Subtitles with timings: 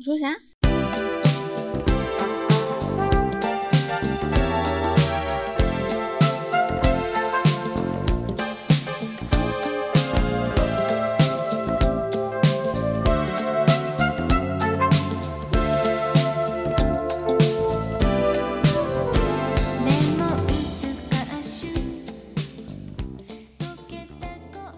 [0.00, 0.34] 你说啥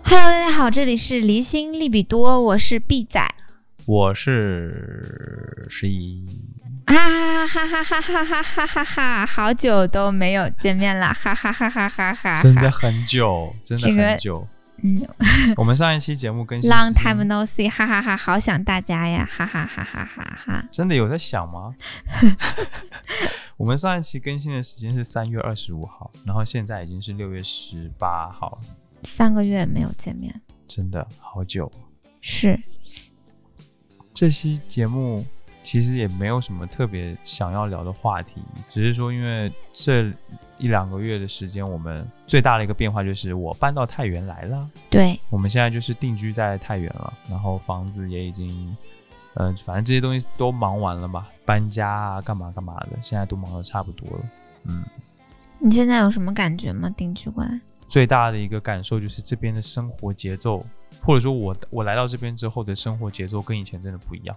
[0.04, 3.24] ？Hello，大家好，这里是离心利比多，我是 B 仔。
[3.84, 6.22] 我是十一，
[6.84, 9.26] 啊哈哈哈哈哈哈哈哈！
[9.26, 12.40] 好久都没有见面了，哈哈哈哈哈哈！
[12.40, 14.46] 真的很久，真的很久。
[14.84, 15.00] 嗯
[15.56, 20.64] 我们上一期节目更新，Long time no see，哈哈哈，好想大家呀，哈哈哈哈哈哈！
[20.70, 21.74] 真的有在想吗？
[23.56, 28.60] 我们上一期更新的时间是三月二十五号，然后现在已经是六月十八号，
[29.02, 31.70] 三个月没有见面，真的好久。
[32.20, 32.56] 是
[34.14, 35.24] 这期节目
[35.62, 40.12] 其实也没有什么特别想要聊的话题，只是说因为这
[40.58, 44.68] 一两个月的时间，我们最大的一个变化就是我搬到太原来了。
[44.90, 48.76] 对，我们现在就是定居在太原了，然后房子也已经，
[49.34, 54.24] 嗯、反正这些东西都忙完了吧，搬家啊，干嘛干嘛的，现在都忙得差不多了。
[54.64, 54.84] 嗯，
[55.60, 56.90] 你现在有什么感觉吗？
[56.90, 60.64] 定居过来，最大的一个感受就是这边的生活节奏，
[61.00, 64.36] 或者说我我来到这边之后的生活节奏跟以前真的不一样，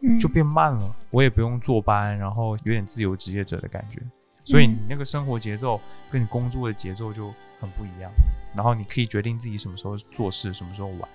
[0.00, 0.96] 嗯，就变慢了。
[1.10, 4.00] 我也不用坐班，然后有点自由职业者的感觉，
[4.44, 8.10] 所以你那个生活节奏跟你工作的节奏就很不一样。
[8.54, 11.08] 然后你可以决定自己什么时候做事，什么时候玩。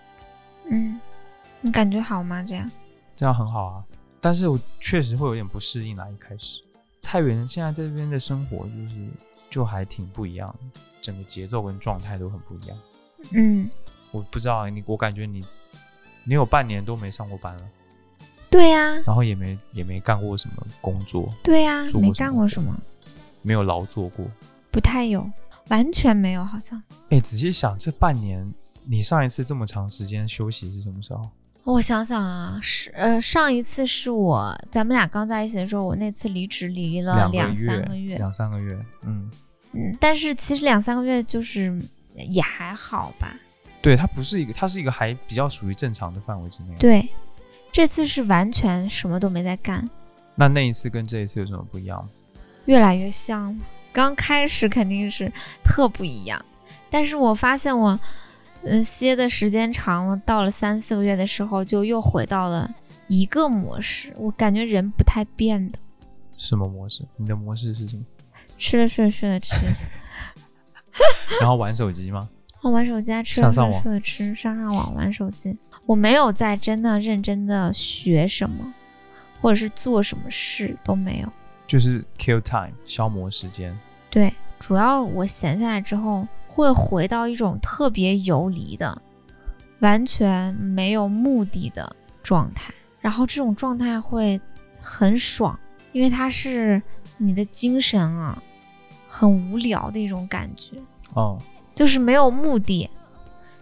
[0.70, 1.00] 嗯，
[1.62, 2.44] 你感觉好吗？
[2.44, 2.70] 这样，
[3.16, 3.86] 这样很好啊。
[4.20, 6.62] 但是我确实会有点不适应啦，一开始。
[7.02, 9.08] 太原现在在这边的生活就是
[9.50, 12.78] 就还挺不一样的，整个节奏跟状态都很不一样。
[13.32, 13.70] 嗯，
[14.12, 15.44] 我不知道你，我感觉你
[16.24, 17.64] 你有半年都没上过班了，
[18.50, 22.76] 对呀、然后也没也没干过什么工作，对呀、没干过什么，
[23.42, 24.26] 没有劳作过。
[24.72, 25.30] 不太有，
[25.70, 26.82] 完全没有，好像。
[27.10, 28.54] 哎，仔细想，这半年
[28.86, 31.30] 你上一次这么长时间休息是什么时候？
[31.64, 39.30] 我想想啊，是呃，上一次是我咱们俩刚在一起的时候，我那次离职离了两两三个月，两三个月，嗯，
[39.74, 41.80] 嗯，但是其实两三个月就是
[42.16, 43.36] 也还好吧。
[43.82, 46.76] 对，它不是一个，它是一个还比较属于正常的范围之内。
[46.80, 47.08] 对，
[47.72, 49.90] 这次是完全什么都没在干，
[50.36, 52.10] 那那一次跟这一次有什么不一样吗？
[52.66, 53.66] 越来越像了。
[53.92, 55.32] 刚开始肯定是
[55.64, 56.44] 特不一样，
[56.90, 58.00] 但是我发现我，
[58.64, 62.70] 嗯，歇的时间长了，到了三四个月的时候，就又回到了
[63.08, 64.14] 一个模式。
[64.18, 65.80] 我感觉人不太变的，
[66.38, 67.04] 什么模式？
[67.16, 68.04] 你的模式是什么？
[68.58, 69.56] 吃了睡，睡了吃，
[71.40, 72.30] 然后玩手机吗？
[72.62, 75.58] 我玩手机啊，吃了睡，上上网睡了吃，上上网，玩手机。
[75.86, 78.74] 我没有在真的认真的学什么，
[79.42, 81.30] 或者是做什么事都没有。
[81.66, 83.78] 就是 kill time，消磨时间。
[84.10, 89.02] 对，主要我闲下来之后，会回到一种特别游离的、
[89.80, 94.40] 完全没有目的的状态，然后这种状态会
[94.82, 95.58] 很爽，
[95.92, 96.82] 因为它是
[97.18, 98.42] 你的精神啊，
[99.08, 100.76] 很无聊的一种感觉，
[101.14, 101.40] 哦，
[101.80, 102.90] 就是没有目的。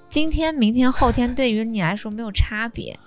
[0.09, 2.97] 今天、明天、后天对于你来说没有差别，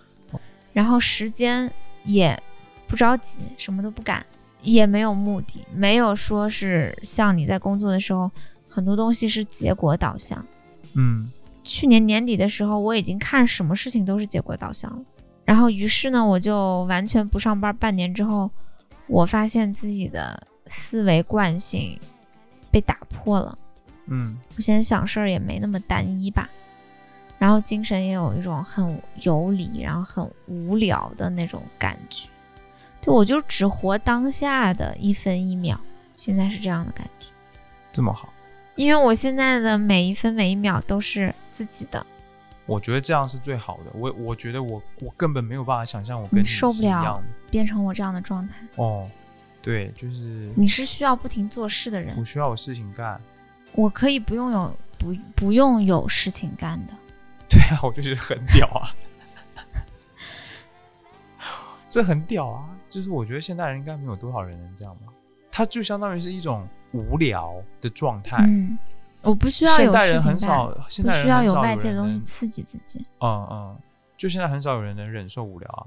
[0.73, 1.69] 然后时间
[2.05, 2.41] 也
[2.87, 4.25] 不着急，什么都不干，
[4.63, 8.31] 也没有目的，没有说是像你在工作的时候，
[8.69, 10.47] 很多东西是结果导向。
[10.95, 11.29] 嗯，
[11.65, 15.03] 去年年底的时候，我已经看什么事情都是结果导向了，
[15.45, 17.77] 然后于是呢，我就完全不上班。
[17.77, 18.49] 半年之后，
[19.09, 21.99] 我发现自己的思维惯性
[22.71, 23.59] 被打破了。
[24.11, 26.49] 嗯，我现在想事儿也没那么单一吧，
[27.39, 32.29] 然后精神也有一种很游离，然后很无聊的那种感觉。
[33.01, 35.81] 对我就只活当下的一分一秒，
[36.17, 37.29] 现在是这样的感觉。
[37.93, 38.33] 这么好，
[38.75, 42.05] 因为我现在的每一分每一秒都是自己的，
[42.67, 43.91] 我觉得这样是最好的。
[43.95, 47.23] 我我觉得我我根本没有办法想象我跟你受不了。
[47.51, 48.55] 变成我这样的状态。
[48.77, 49.09] 哦，
[49.63, 53.21] 对，就是你是需要不停做事的人我，需要有事情干。
[53.73, 56.95] 我可以不用有不不用有事情干的。
[57.49, 58.95] 对啊，我就觉得很屌啊，
[61.89, 62.69] 这很屌啊！
[62.89, 65.13] 就是我觉得现代人应该没有多少人能这样吧。
[65.51, 68.37] 他就相当于是一种无聊的状态。
[68.47, 68.79] 嗯，
[69.23, 73.05] 我不需要有现代人事情干，很少，现代人不需要有外界的东西刺激自己。
[73.21, 73.77] 嗯嗯，
[74.17, 75.87] 就现在很少有人能忍受无聊啊。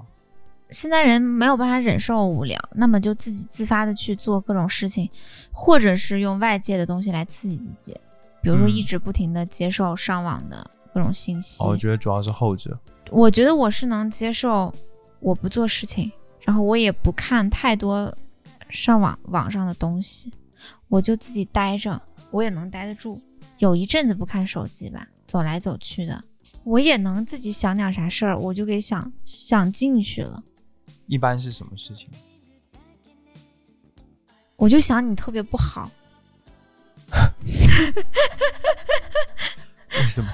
[0.74, 5.08] 现在人没有办法忍受无聊，那么就自己自发的去做各种事情，
[5.52, 7.96] 或者是用外界的东西来刺激自己，
[8.42, 11.62] 比如说嗯一直不停的接受上网的各种信息。
[11.62, 12.76] 哦我觉得主要是后者。
[13.12, 14.74] 我觉得我是能接受
[15.20, 16.10] 我不做事情，
[16.42, 18.12] 然后我也不看太多
[18.68, 20.32] 上网网上的东西，
[20.88, 23.22] 我就自己待着，我也能待得住。
[23.58, 26.24] 有一阵子不看手机吧，走来走去的，
[26.64, 30.42] 我也能自己想点啥事儿，我就给想想进去了。
[31.06, 32.08] 一般是什么事情？
[34.56, 35.90] 我就想你特别不好，
[39.90, 40.30] 为什么？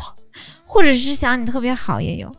[0.65, 2.33] 或者是想你特别好也有，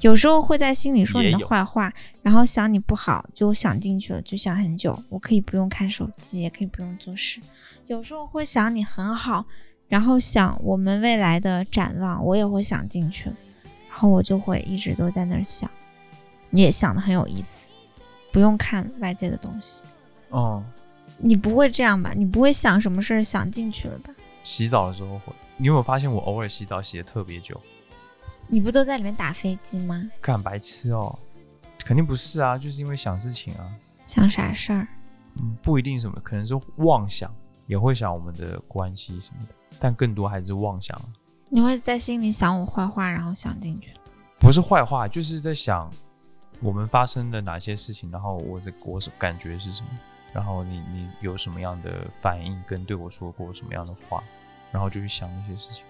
[0.00, 1.92] 有时候会在心里说你的坏话，
[2.22, 5.00] 然后想你不好，就想进去了，就想很久。
[5.08, 7.40] 我可以不用看手机，也可以不用做事。
[7.86, 9.46] 有时候会想你很好，
[9.88, 13.36] 然后想我们未来的展望，我也会想进去了，
[13.88, 15.70] 然后我就会一直都在那儿想，
[16.60, 17.66] 也想的很有意思，
[18.32, 19.84] 不用看外界的东西。
[20.30, 20.62] 哦，
[21.18, 22.12] 你不会这样吧？
[22.14, 24.10] 你不会想什么事儿想进去了吧？
[24.42, 25.32] 洗澡的时候会。
[25.56, 27.60] 你有没有发现我偶尔洗澡洗的特别久？
[28.48, 30.10] 你不都在里面打飞机吗？
[30.20, 31.16] 干白痴哦，
[31.84, 33.70] 肯定不是啊，就是因为想事情啊。
[34.04, 34.88] 想啥事儿？
[35.36, 37.32] 嗯，不一定什么，可能是妄想，
[37.66, 41.04] 也会想我们的关系什么的，但更多还是妄想啊。
[41.48, 43.94] 你会在心里想我坏话，然后想进去。
[44.40, 45.88] 不是坏话，就是在想
[46.62, 49.88] 我们发生的哪些事情，然后我的我是感觉是什么，
[50.32, 54.22] 然后你你有什么样的反应，跟对我说过什么样的话，
[54.70, 55.84] 然后就去想那些事情，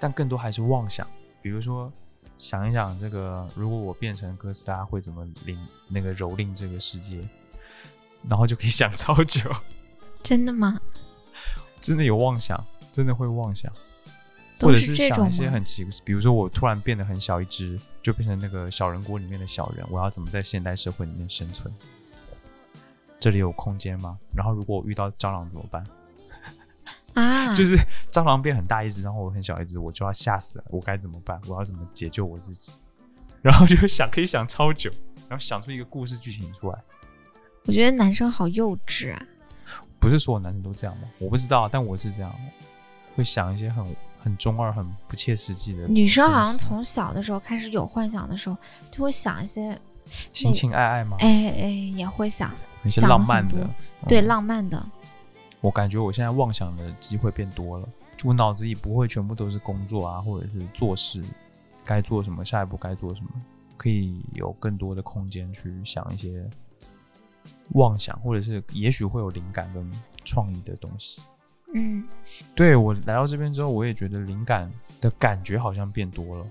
[0.00, 1.06] 但更多还是妄想，
[1.42, 1.92] 比如说
[2.38, 5.58] 想一想这个，如果我变成哥斯拉会怎么领
[5.88, 7.20] 那个蹂躏这个世界，
[8.28, 9.40] 然后就可以想超久，
[10.22, 10.80] 真的吗？
[11.80, 12.58] 真的有妄想，
[12.90, 13.70] 真的会妄想。
[14.62, 15.28] 都或者是想？
[15.28, 21.72] 一些很奇，比如说我突然变得很小一只，就变成那个小人国里面的小人，我要怎么在现代社会里面生存？
[23.18, 24.18] 这里有空间吗？
[24.34, 25.84] 然后如果我遇到蟑螂怎么办？
[27.14, 27.76] 啊， 就是
[28.10, 31.40] 蟑螂变很大一只，然后我很小一只，我就要吓死了，我该怎么办？
[31.46, 32.72] 我要怎么解救我自己？
[33.42, 34.90] 然后就想可以想超久，
[35.28, 36.78] 然后想出一个故事剧情出来。
[37.64, 39.22] 我觉得男生好幼稚啊。
[39.98, 41.08] 不是所有男生都这样吗？
[41.18, 42.34] 我不知道，但我是这样，
[43.14, 43.84] 会想一些很
[44.22, 48.56] 很中二、很不切实际的女生好像从小的时候开始有幻想的时候，
[48.90, 49.76] 就会想一些，
[50.06, 51.16] 情情爱爱吗？
[51.18, 51.28] 哎
[51.58, 52.54] 哎，也会想，
[52.84, 53.68] 一些浪漫的，
[54.06, 54.80] 对嗯浪漫的。
[55.60, 61.22] 我感觉我现在妄想的机会变多了，就我脑子里不会全部都是工作啊，或者是做事，
[61.84, 63.30] 该做什么，下一步该做什么，
[63.76, 66.48] 可以有更多的空间去想一些
[67.74, 69.88] 妄想，或者是也许会有灵感跟
[70.24, 71.22] 创意的东西。
[71.74, 72.06] 嗯，
[72.54, 74.70] 对我来到这边之后，我也觉得灵感
[75.00, 76.46] 的感觉好像变多了。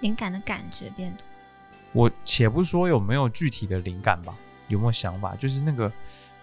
[0.00, 1.24] 灵感的感觉变多。
[1.92, 4.34] 我且不说有没有具体的灵感吧，
[4.68, 5.92] 有没有想法，就是那个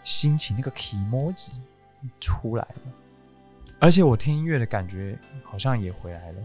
[0.04, 1.52] 心情，那个 emoji
[2.20, 2.94] 出来了，
[3.80, 6.42] 而且我听音乐的感觉好像也回来了，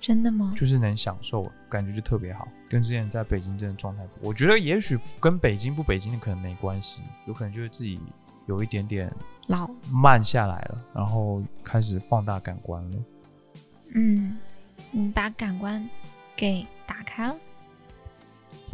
[0.00, 0.52] 真的吗？
[0.56, 7.98] 就是能享受，感觉就特别好，跟之前在北京真的状态，我觉得也许跟北京不北京的可能没关系，有可能就是自己
[8.48, 9.14] 有一点点
[9.46, 12.98] 老，慢下来了，然后开始放大感官了。
[13.94, 14.36] 嗯，
[14.90, 15.86] 你把感官
[16.34, 17.36] 给打开了，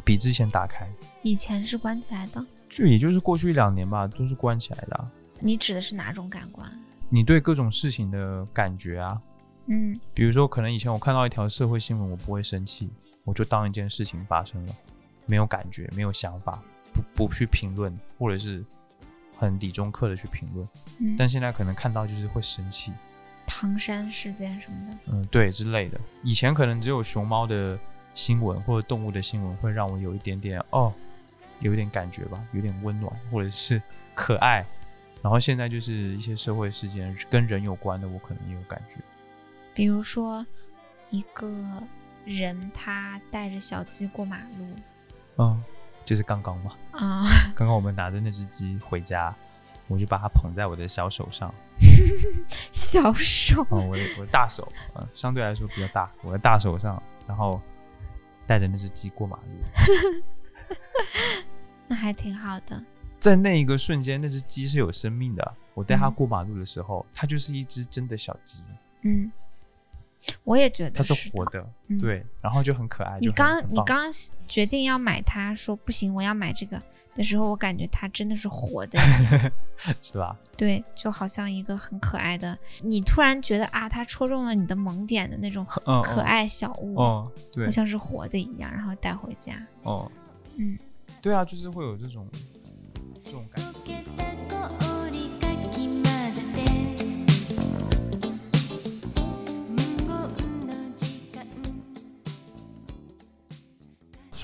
[0.04, 0.88] 比之前打开，
[1.22, 2.44] 以前是关起来的。
[2.68, 5.10] 就也就是过去一两年吧，都是关起来的啊、
[5.40, 6.70] 你指的是哪种感官？
[7.08, 9.20] 你对各种事情的感觉啊，
[9.66, 9.98] 嗯。
[10.12, 12.90] 比如说，可能以前我看到一条社会新闻，我不会生气，
[13.24, 14.74] 我就当一件事情发生了，
[15.26, 16.62] 没有感觉，没有想法，
[16.92, 18.64] 不不去评论，或者是
[19.36, 20.68] 很理中客的去评论。
[20.98, 22.92] 嗯，但现在可能看到就是会生气，
[23.46, 24.96] 唐山事件什么的。
[25.06, 26.00] 嗯，对之类的。
[26.22, 27.78] 以前可能只有熊猫的
[28.14, 30.92] 新闻或者动物的新闻会让我有一点点哦，
[31.60, 33.80] 有一点感觉吧，有点温暖或者是
[34.14, 34.64] 可爱。
[35.22, 38.96] 然后现在就是一些社会事件跟人有关的，我可能也有感觉。
[39.72, 40.44] 比如说，
[41.08, 41.82] 一个
[42.26, 44.66] 人他带着小鸡过马路
[45.38, 45.62] 嗯，
[46.04, 46.72] 就是刚刚嘛。
[46.92, 49.34] 啊， 刚刚我们拿着那只鸡回家，
[49.88, 51.52] 我就把它捧在我的小手上，
[52.72, 57.60] 小手哦，我的我的大手，嗯，相对来说比较大，我的大手上，然后
[58.46, 60.24] 带着那只鸡过马路，
[61.88, 62.82] 那还挺好的。
[63.18, 65.54] 在那一个瞬间，那只鸡是有生命的。
[65.72, 68.62] 我带它嗯过马路的时候，它就是一只真的小鸡，
[69.02, 69.32] 嗯，
[70.44, 73.18] 我也觉得它是是活的，嗯对，然后就很可爱。
[73.20, 74.04] 你刚你刚
[74.46, 76.80] 决定要买它，说不行，我要买这个
[77.14, 78.98] 的时候，我感觉它真的是活的，
[80.02, 80.36] 是吧？
[80.56, 82.58] 对，就好像一个很可爱的。
[82.82, 89.54] 你突然觉得啊，它戳中了你的萌点的那种嗯，可爱小物，哦，对好，像是活的一样，然后带回家。
[89.82, 90.10] 哦，
[90.56, 90.78] 嗯，
[91.20, 92.28] 对啊，就是会有这种
[93.24, 94.33] 这种感觉。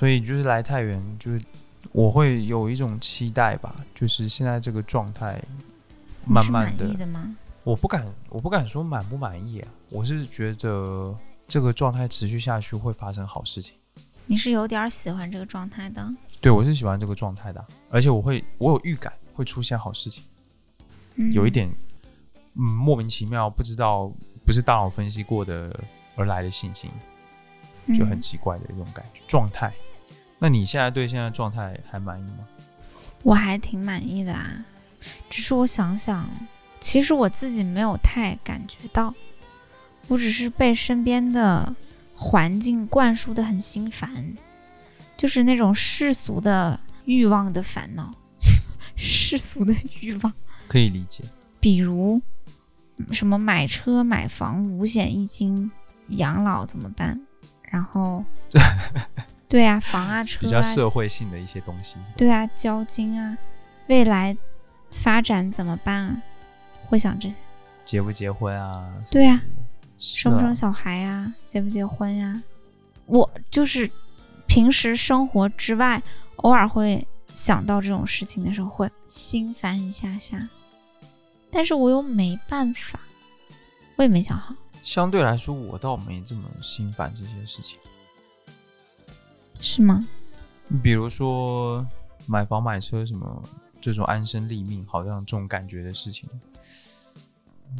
[0.01, 1.45] 所以就是来太原，就是
[1.93, 5.39] 我会有一种期待吧，就是现在这个状态，
[6.27, 7.37] 慢慢的满意，的吗？
[7.65, 11.15] 我不敢，我不敢说满不满意啊，我是觉得
[11.47, 13.75] 这个状态持续下去会发生好事情。
[14.25, 20.25] 你是有点喜欢这个状态的，对我是喜欢这个状态的，而且我会，我有预感会出现好事情，
[21.17, 21.69] 嗯、有一点，
[22.55, 24.11] 嗯，莫名其妙，不知道
[24.47, 25.79] 不是大脑分析过的
[26.17, 26.91] 而来的信心，
[27.99, 29.71] 就很嗯奇怪的一种感觉、状态。
[30.43, 32.47] 那你现在对现在状态还满意吗？
[33.23, 34.65] 我还挺满意的啊，
[35.29, 36.29] 只是我想想，
[36.81, 39.15] 其实我自己没有太感觉到，
[40.09, 41.77] 我只是被身边的
[42.15, 44.35] 环境灌输的很心烦，
[45.17, 48.15] 就是那种世俗的欲望的烦恼，
[48.97, 50.33] 世俗的欲望，
[50.67, 51.23] 可以理解。
[51.61, 52.19] 比如
[52.97, 55.71] 嗯什么买车、买房、五险一金、
[56.09, 57.21] 养老怎么办？
[57.71, 58.25] 然后，
[59.51, 61.99] 对啊，房啊、车比较啊，社会性的一些东西。
[62.17, 63.37] 对啊，交金啊，
[63.89, 64.35] 未来
[64.91, 66.23] 发展怎么办啊？
[66.87, 67.43] 会想这些。
[67.85, 68.89] 结不结婚啊？
[69.11, 69.43] 对啊
[69.99, 72.41] 生不生小孩啊、结不结婚呀、
[73.07, 73.91] 我就是
[74.47, 76.01] 平时生活之外，
[76.37, 80.49] 偶尔会想到这种事情的时候，会心烦一下下，
[81.51, 83.01] 但是我又没办法，
[83.97, 84.55] 我也没想好，
[84.85, 87.77] 相对来说，我倒没这么心烦这些事情。
[89.61, 90.07] 是吗？
[90.83, 91.87] 比如说
[92.27, 93.43] 买房买车什么
[93.81, 96.29] 这种安身立命，好像这种感觉的事情。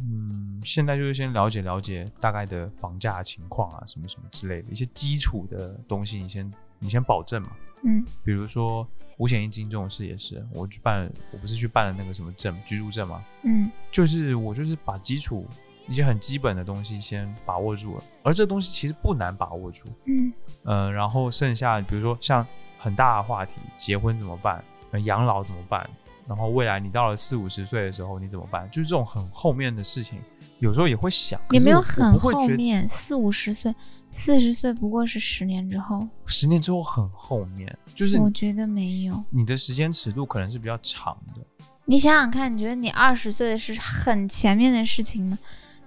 [0.03, 7.49] 嗯，现在就是先了解了解大概的房价情况啊，什么什么之类的一些基础的东西，你先你先保证嘛。
[7.83, 13.23] 嗯比如说五险一金这种事也是，我去办，我不是去办了那个什么证，居住证吗？
[13.43, 15.47] 嗯就是我就是把基础
[15.91, 19.83] 一些很基本的东西先把握住了，而这东西其实不难把握住。
[20.05, 20.31] 嗯
[20.63, 22.47] 呃，然后剩下比如说像
[22.79, 24.63] 很大的话题，结婚怎么办？
[24.91, 25.87] 呃养老怎么办？
[26.27, 28.69] 然后未来你到了四五十岁的时候你怎么办？
[28.71, 30.17] 就是这种很后面的事情，
[30.59, 33.75] 有时候也会想，也没有很后面，四五十岁，
[34.11, 39.21] 四十岁不过是十年之后，十年之后很后面，就是我觉得没有。
[39.29, 41.41] 你的时间尺度可能是比较长的。
[41.85, 45.37] 你想想看，你觉得你二十岁的是很前面的事情吗？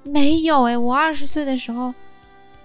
[0.04, 1.92] 没有诶，我二十岁的时候，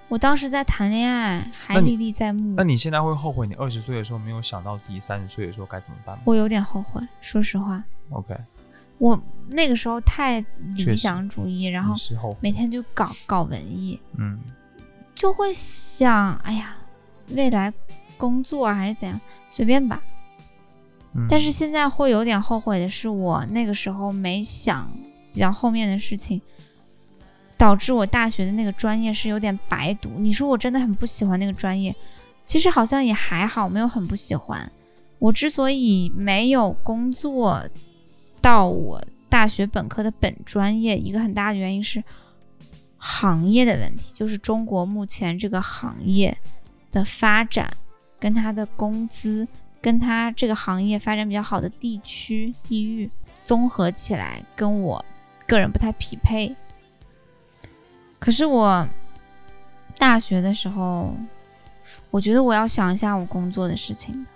[0.08, 2.64] 我当时在谈恋爱，还历历在目那。
[2.64, 8.36] 你现在会后悔你二十岁的时候没有想到自己三十岁的时候该怎么办吗我有点后悔，说实话，？OK，
[8.98, 10.44] 我那个时候太
[10.76, 11.96] 理想主义，然后
[12.42, 14.40] 每天就搞搞文艺，嗯
[15.16, 16.76] 就会想，哎呀，
[17.30, 17.74] 未来
[18.18, 20.02] 工作啊还是怎样，随便吧。
[21.14, 24.90] 嗯，但是现在会有点后悔的是，我那个时候没想
[25.34, 26.42] 比较后面的事情，
[27.60, 30.10] 导致我大学的那个专业是有点白读。
[30.18, 31.94] 你说我真的很不喜欢那个专业，
[32.44, 34.72] 其实好像也还好，没有很不喜欢。
[35.20, 37.64] 我之所以没有工作
[38.42, 42.02] 到我大学本科的本专业，一个很大的原因是
[42.98, 46.36] 行业的问题，就是中国目前这个行业
[46.92, 47.70] 的发展
[48.20, 49.48] 跟它的工资。
[49.82, 53.10] 跟它这个行业发展比较好的地区、地域
[53.46, 55.06] 综合起来，跟我
[55.48, 56.54] 个人不太匹配。
[58.20, 58.88] 可是我
[59.98, 61.16] 大学的时候，
[62.12, 64.28] 我觉得我要想一下我工作的事情、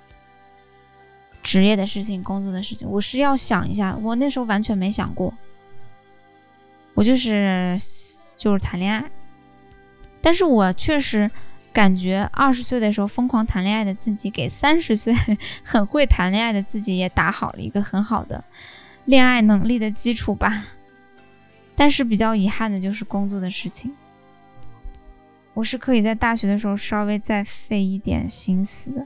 [1.44, 3.96] 职业的事情、工作的事情，我是要想一下。
[4.02, 5.34] 我那时候完全没想过，
[6.94, 7.78] 我就是
[8.36, 9.12] 就是谈恋爱，
[10.22, 11.30] 但是我确实。
[11.74, 15.12] 感觉二十岁的时候疯狂谈恋爱的自己，给三十岁
[15.66, 18.44] 很会谈恋爱的自己也打好了一个很好的
[19.06, 20.66] 恋爱能力的基础吧。
[21.75, 23.94] 但是比较遗憾的就是工作的事情，
[25.53, 29.06] 我是可以在大学的时候稍微再费一点心思的。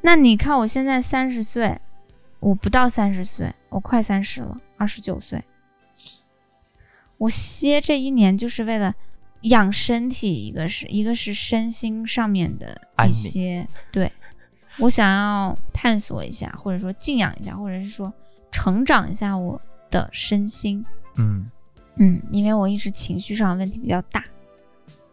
[0.00, 1.80] 那你看我现在三十岁，
[2.40, 5.42] 我不到三十岁，我快三十了，二十九岁。
[7.18, 8.94] 我歇这一年就是为了。
[9.44, 14.10] 养身体，一个是一个是身心上面的一些，对
[14.78, 18.10] 我想要探索一下，或者说静养一下，或者是说
[18.50, 19.60] 成长一下我
[19.90, 20.82] 的身心。
[21.16, 21.50] 嗯
[21.96, 24.24] 嗯，因为我一直情绪上问题比较大。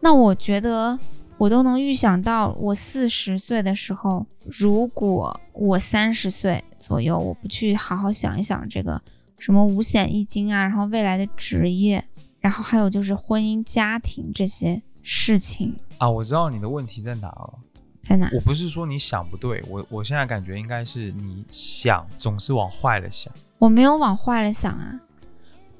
[0.00, 0.98] 那我觉得
[1.38, 9.00] 我都能预想到，我四十岁的时候，如果我三十岁左右，我不去好好想一想这个
[9.38, 12.04] 什么五险一金啊，然后未来的职业。
[12.40, 17.54] 然后还有就是婚姻、家庭这些事情啊，我知道你的问题在哪了，
[18.00, 18.28] 在哪？
[18.34, 23.32] 我不是说你想不对，我我现在感觉应该是你想总是往坏了想。
[23.58, 25.00] 我没有往坏了想啊，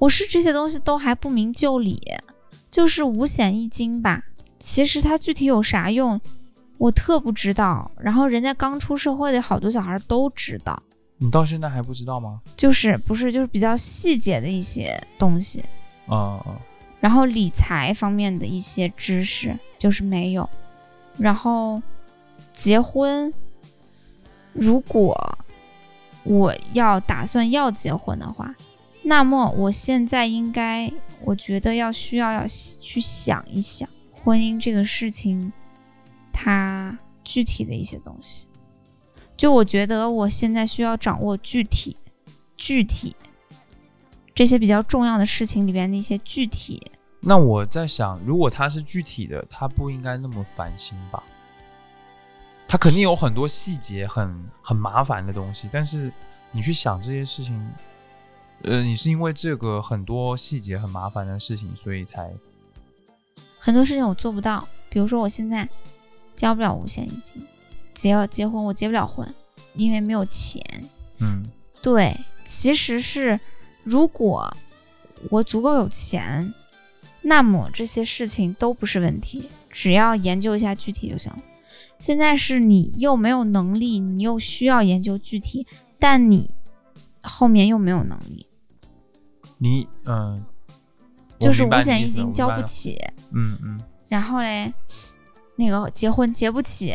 [0.03, 2.01] 我是这些东西都还不明就里，
[2.69, 4.21] 就是五险一金吧。
[4.59, 6.19] 其实它具体有啥用，
[6.77, 7.89] 我特不知道。
[7.97, 10.83] 然后人家刚出社会的好多小孩都知道，
[11.19, 12.41] 你到现在还不知道吗？
[12.57, 15.63] 就是不是就是比较细节的一些东西，
[16.07, 16.61] 啊、啊
[16.99, 20.49] 然后理财方面的一些知识就是没有。
[21.17, 21.81] 然后
[22.51, 23.33] 结婚，
[24.51, 25.37] 如果
[26.23, 28.53] 我要打算要结婚的话，
[29.03, 30.91] 那么我现在应该，
[31.21, 35.51] 我觉得要需要要去想一想婚姻这个事情，
[36.31, 38.47] 它具体的一些东西。
[39.35, 41.97] 就我觉得我现在需要掌握具体、
[42.55, 43.13] 具体
[44.33, 46.81] 这些比较重要的事情里边的一些具体。
[47.19, 51.21] 那我在想，如果它是具体的，它不应该那么烦心吧？
[52.67, 56.11] 它肯定有很多细节很很麻烦的东西，但是
[56.51, 57.71] 你去想这些事情，
[58.63, 62.33] 呃，你是因为这个很多细节很麻烦的事情，所以才
[63.59, 65.67] 很多事情我做不到，比如说我现在
[66.35, 67.45] 交不了五险一金，
[67.93, 69.33] 结结婚我结不了婚，
[69.75, 70.61] 因为没有钱。
[71.19, 71.45] 嗯
[71.81, 73.39] 对，其实是
[73.83, 74.55] 如果
[75.29, 76.53] 我足够有钱，
[77.21, 81.39] 那么这些事情都不是问题，只要研究一下具体就行了。
[81.99, 85.65] 现在是你又没有能力，你又需要研究具体，
[85.99, 86.49] 但你
[87.21, 88.45] 后面又没有能力，
[89.63, 90.43] 你嗯，
[91.39, 93.01] 我就是五险一金交不起，
[93.31, 94.73] 嗯嗯，然后嘞，
[95.55, 96.93] 那个结婚结不起，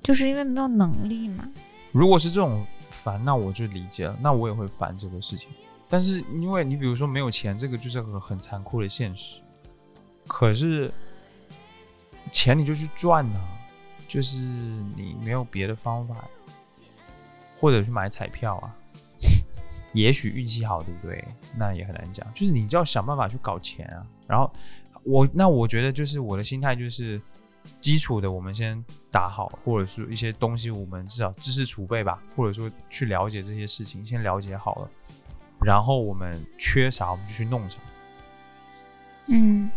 [0.00, 1.44] 就是因为没有能力嘛。
[1.90, 5.50] 如果是这种烦，那我就理解了，那我也会烦这个事情。
[5.88, 9.40] 但是因为你比如说没有钱，这个就是个很残酷的现实。
[10.28, 10.88] 可是
[12.30, 13.40] 钱你就去赚呐、
[14.06, 16.14] 就是你没有别的方法，
[17.56, 18.72] 或者去买彩票啊。
[19.92, 21.24] 也许运气好，对不对？
[21.56, 22.26] 那也很难讲。
[22.34, 24.06] 就是你就要想办法去搞钱啊。
[24.26, 24.50] 然后
[25.04, 27.20] 我那我觉得就是我的心态就是
[27.80, 34.88] 基础的我们先打好，或者是一些东西我们至少知识储备吧，或者说去了解这些事情，先了解好了，
[35.64, 37.78] 然后我们缺啥我们就去弄啥。
[39.28, 39.70] 嗯，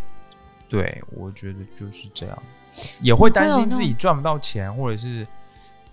[0.69, 2.43] 对，我觉得就是这样，
[3.01, 5.27] 也会担心自己赚不到钱，或者是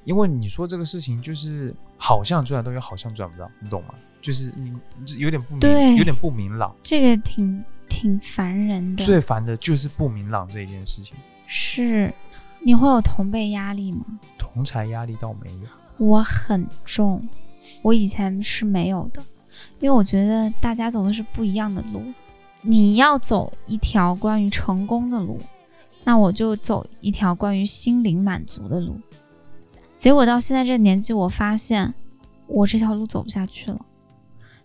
[0.04, 3.94] 因为你说这个事情就是好像赚得到，又好像赚不到，你懂吗？
[4.22, 4.72] 就是你
[5.04, 6.74] 这有点不对明，有点不明朗。
[6.82, 9.04] 这个挺挺烦人的。
[9.04, 11.14] 最烦的就是不明朗这一件事情，
[11.46, 12.14] 是，
[12.61, 14.06] 你会有同辈压力吗？
[14.38, 15.68] 同才压力倒没有。
[15.98, 17.28] 我很重，
[17.82, 19.22] 我以前是没有的，
[19.80, 22.02] 因为我觉得大家走的是不一样的路。
[22.62, 25.37] 你要走一条关于成功的路，
[26.04, 28.96] 那我就走一条关于心灵满足的路。
[29.96, 31.92] 结果到现在这个年纪，我发现
[32.46, 33.85] 我这条路走不下去了。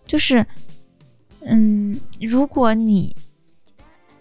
[0.08, 0.44] 就是，
[1.42, 3.14] 嗯，如果你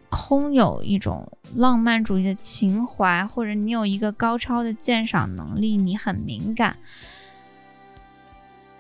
[0.10, 6.78] 空有一种浪漫主义的情怀，或者你有一个高超的鉴赏能力，你很敏感，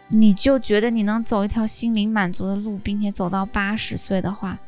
[0.10, 4.60] 你就觉得你能走一条心灵满足的路，并且走到八十岁的话，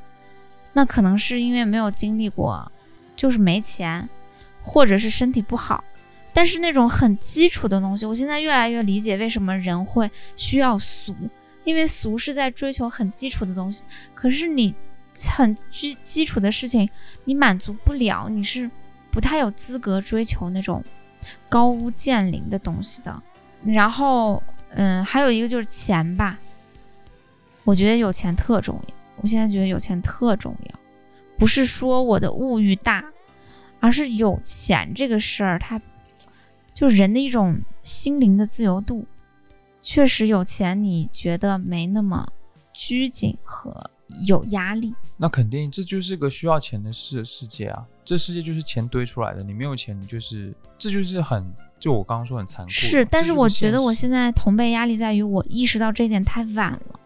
[0.73, 2.71] 那可能是因为没有经历过，
[3.15, 4.07] 就是没钱，
[4.61, 5.83] 或者是身体不好。
[6.31, 11.13] 但是那种很基础的东西，我现在越来越理解为什么人会需要俗，
[11.69, 13.83] 因为俗是在追求很基础的东西。
[14.15, 14.73] 可是你
[15.29, 16.89] 很基基础的事情，
[17.25, 18.69] 你满足不了，你是
[19.11, 20.83] 不太有资格追求那种
[21.47, 23.21] 高屋建瓴的东西的。
[23.63, 26.39] 然后，嗯，还有一个就是钱吧，
[27.63, 28.93] 我觉得有钱特重要。
[29.21, 30.79] 我现在觉得有钱特重要，
[31.37, 33.03] 不是说我的物欲大，
[33.79, 35.79] 而是有钱这个事儿，它
[36.73, 39.05] 就是人的一种心灵的自由度。
[39.81, 42.27] 确实有钱，你觉得没那么
[42.73, 43.89] 拘谨和
[44.25, 44.93] 有压力。
[45.17, 47.85] 那肯定，这就是个需要钱的世世界啊！
[48.05, 51.45] 这世界就是钱堆出来的，你没有钱，你就是这就是很，
[51.77, 52.71] 就我刚刚说很残酷。
[52.71, 56.99] 是，但是我觉得我现在同辈压力在于我意识到这一点太晚了。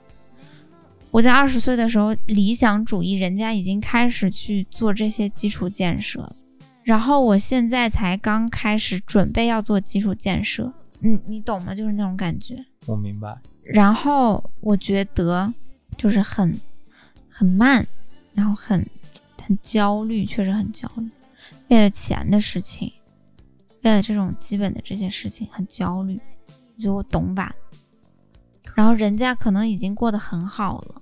[1.09, 6.35] 我在二十岁的时候，理想主义人家已经开始去做这些基础建设了，
[6.83, 10.71] 然后我现在才刚开始准备要做基础建设，
[11.03, 11.75] 你你懂吗？
[11.75, 12.65] 就是那种感觉。
[12.85, 15.53] 我明白，然后我觉得
[15.97, 16.57] 就是很
[17.29, 17.85] 很慢，
[18.33, 18.85] 然后很
[19.41, 21.09] 很焦虑，确实很焦虑，
[21.67, 22.91] 为了钱的事情，
[23.81, 26.17] 为了这种基本的这些事情很焦虑。
[26.47, 27.53] 我觉得我懂吧，
[28.73, 31.01] 然后人家可能已经过得很好了，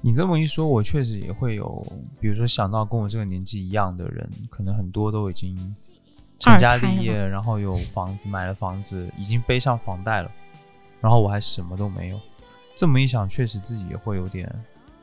[0.00, 1.84] 你这么一说，我确实也会有，
[2.20, 5.56] 比如说想到跟我这个年纪一样的人，可能很多都已经
[6.44, 10.30] 成家立业，然后有房子，买了房子，已经背上房贷了，
[11.00, 12.20] 然后我还什么都没有。
[12.74, 14.50] 这么一想，确实自己也会有点，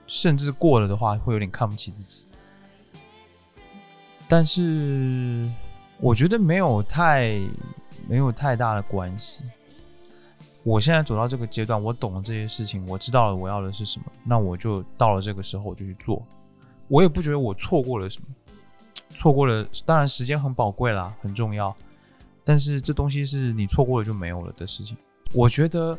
[0.05, 2.25] 甚至过了的话，会有点看不起自己。
[4.27, 5.49] 但是
[5.99, 7.39] 我觉得没有太
[8.07, 9.43] 没有太大的关系。
[10.63, 16.23] 我现在走到这个阶段，我懂了这些事情，我知道了我要的是什么，那我就到了这个时候我就去做。
[16.87, 18.27] 我也不觉得我错过了什么，
[19.09, 21.75] 错过了，当然时间很宝贵啦，很重要，
[22.43, 24.95] 但是这东西是你错过了就没有了的事情。
[25.33, 25.97] 我觉得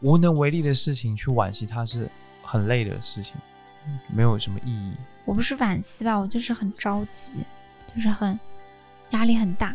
[0.00, 2.08] 无能为力的事情去惋惜它是
[2.42, 3.36] 很累的事情，
[4.14, 4.92] 没有什么意义。
[5.24, 7.44] 我不是惋惜吧，我就是很着急，
[7.94, 8.38] 就是很
[9.10, 9.74] 压力很大，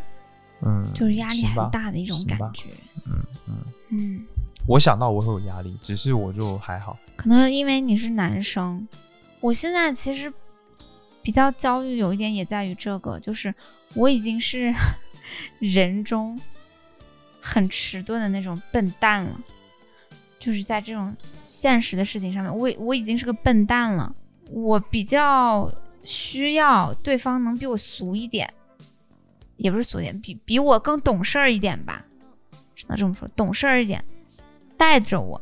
[0.61, 2.69] 嗯，就是压力很大的一种感觉。
[3.05, 3.55] 嗯嗯，
[3.89, 4.25] 嗯，
[4.65, 6.97] 我想到我会有压力，只是我就还好。
[7.15, 8.85] 可能是因为你是男生，
[9.39, 10.31] 我现在其实
[11.27, 13.53] 比较焦虑，有一点也在于这个，就是
[13.95, 14.73] 我已经是
[15.59, 16.39] 人中
[17.41, 19.37] 很迟钝的那种笨蛋了，
[20.39, 24.15] 就是在这种现实的事情上面，我我已经是个笨蛋了，
[24.51, 25.69] 我比较
[26.05, 28.49] 需要对方能比我俗一点，
[29.57, 32.05] 也不是俗一点，比比我更懂事儿一点吧，
[32.73, 34.01] 只能这么说，懂事儿一点，
[34.77, 35.41] 带着我。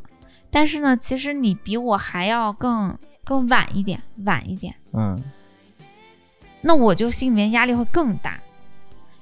[0.50, 5.22] 但是呢，其实你比我还要更更晚一点，晚一点，嗯
[6.66, 8.40] 那我就心里面压力会更大，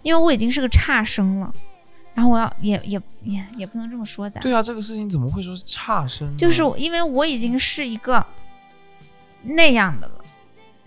[0.03, 1.53] 因为我已经是个差生了，
[2.15, 6.35] 然后我要也也也也不能这么说咱，对啊，这个事情怎么会说是差生？
[6.39, 8.25] 就是因为我已经是一个
[9.43, 10.25] 那样的了，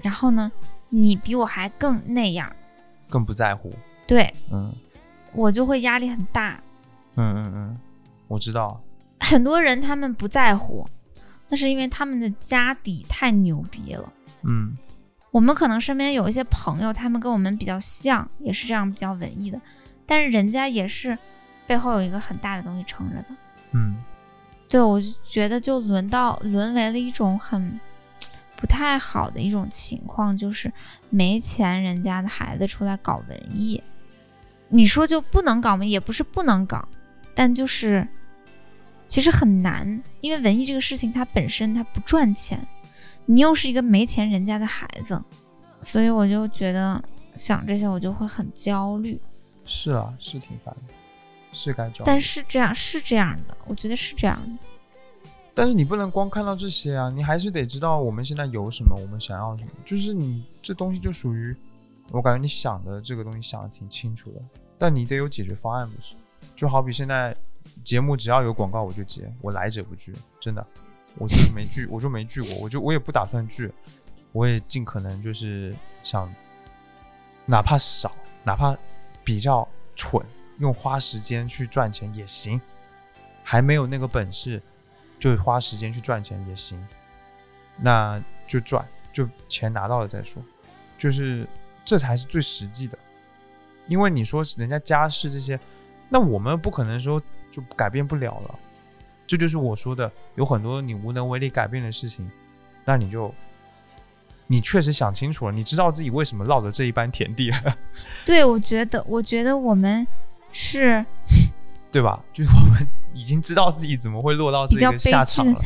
[0.01, 0.51] 然后呢，
[0.89, 2.51] 你比我还更那样，
[3.07, 3.71] 更不在乎。
[4.07, 4.73] 对嗯
[5.33, 6.59] 我就会压力很大。
[7.15, 7.79] 嗯嗯嗯，
[8.27, 8.81] 我知道。
[9.19, 10.87] 很多人他们不在乎，
[11.49, 14.13] 那是因为他们的家底太牛逼了。
[14.43, 14.75] 嗯
[15.37, 19.61] 我们可能身边有一些朋友，他们跟我们比较像，也是这样比较文艺的，
[20.03, 21.15] 但是人家也是
[21.67, 23.25] 背后有一个很大的东西撑着的。
[23.73, 23.97] 嗯
[24.67, 27.79] 对我就觉得就轮到沦为了一种很
[28.55, 30.73] 不太好的一种情况，就是
[31.11, 33.79] 没钱人家的孩子出来搞文艺，
[34.69, 35.85] 你说就不能搞吗？
[35.85, 36.83] 也不是不能搞，
[37.35, 38.07] 但就是
[39.05, 42.59] 其实很难，因为文艺这个事情它本身它不赚钱，
[43.27, 45.21] 你又是一个没钱人家的孩子，
[45.81, 46.99] 所以我就觉得
[47.35, 49.21] 想这些我就会很焦虑。
[49.65, 50.93] 是啊，是挺烦的，
[51.51, 52.05] 是该找。
[52.05, 54.63] 但是这样是这样的，我觉得是这样的。
[55.53, 59.69] 但是你不能光看到这些啊，你还是得知道我们现在有什么，我们想要什么。
[59.83, 61.55] 就是你这东西就属于，
[62.11, 64.41] 我感觉你想的这个东西想的挺清楚的，
[64.77, 66.15] 但你得有解决方案，不是？
[66.55, 67.35] 就好比现在
[67.83, 70.65] 节目只要有广告我就接，我来者不拒，真的，
[71.17, 73.71] 我就没聚，我就没聚过，我就我也不打算聚，
[74.31, 76.33] 我也尽可能就是想，
[77.45, 78.75] 哪怕少，哪怕
[79.23, 80.23] 比较蠢，
[80.59, 82.59] 用花时间去赚钱也行，
[83.43, 84.61] 还没有那个本事。
[85.19, 86.87] 就花时间去赚钱也行，
[87.75, 90.39] 那就赚，就钱拿到了再说，
[90.95, 91.43] 就是
[91.83, 92.95] 这才是最实际的。
[93.87, 95.59] 因为你说人家家世这些，
[96.07, 98.59] 那我们不可能说就改变不了了。
[99.27, 102.27] 这就是我说的，有很多你无能为力改变的事情，
[102.85, 103.31] 那你就
[104.47, 107.77] 你确实想清楚了，你知道自己为什么落得这一般田地了，
[108.25, 110.07] 对，我觉得，我觉得我们
[110.53, 111.05] 是
[111.91, 112.23] 对吧？
[112.33, 115.61] 就是我们 已经知道自己怎么会落到这个下场了。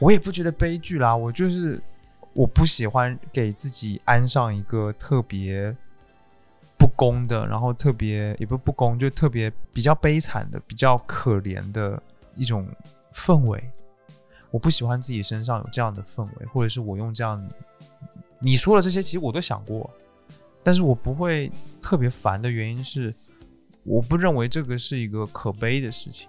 [0.00, 1.80] 我也不觉得悲剧啦，我就是
[2.32, 5.74] 我不喜欢给自己安上一个特别
[6.76, 12.02] 不公的，然后特别也不是不公，就特别比较悲惨的、比较可怜的
[12.36, 12.66] 一种
[13.14, 13.62] 氛围。
[14.50, 17.44] 我不喜欢自己身上有这样的氛围，或者是我用这样
[18.38, 19.90] 你说的这些，其实我都想过，
[20.62, 21.50] 但是我不会
[21.82, 23.12] 特别烦的原因是，
[23.82, 26.28] 我不认为这个是一个可悲的事情。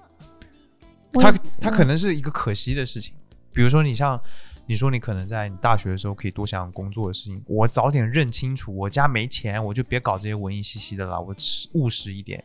[1.13, 3.13] 它我也它可能是一个可惜的事情。
[3.53, 4.19] 比如说，你像
[4.65, 11.35] 你说你可能在你大学的时候可以多想想工作的事情，我早点认清楚，我家没钱，我就别搞这些文艺兮兮的了，我
[11.73, 12.43] 务实一点。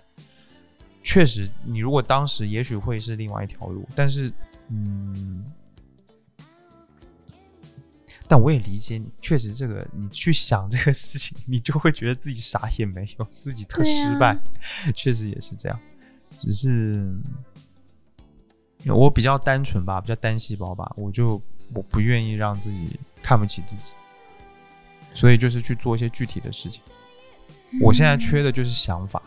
[1.03, 4.33] 确实，你如果当时也许会是另外一条路，但是，
[4.69, 5.45] 嗯，
[8.29, 14.39] 但我也理解你，确实这个你去想这个事情，你就会觉得自己啥也没有，自己特失败，
[14.95, 15.81] 确实也是这样，
[16.39, 17.13] 只是。
[18.87, 21.39] 我比较单纯吧，比较单细胞吧，我就
[21.75, 23.93] 我不愿意让自己看不起自己，
[25.11, 26.81] 所以就是去做一些具体的事情。
[27.83, 29.23] 我现在缺的就是想法，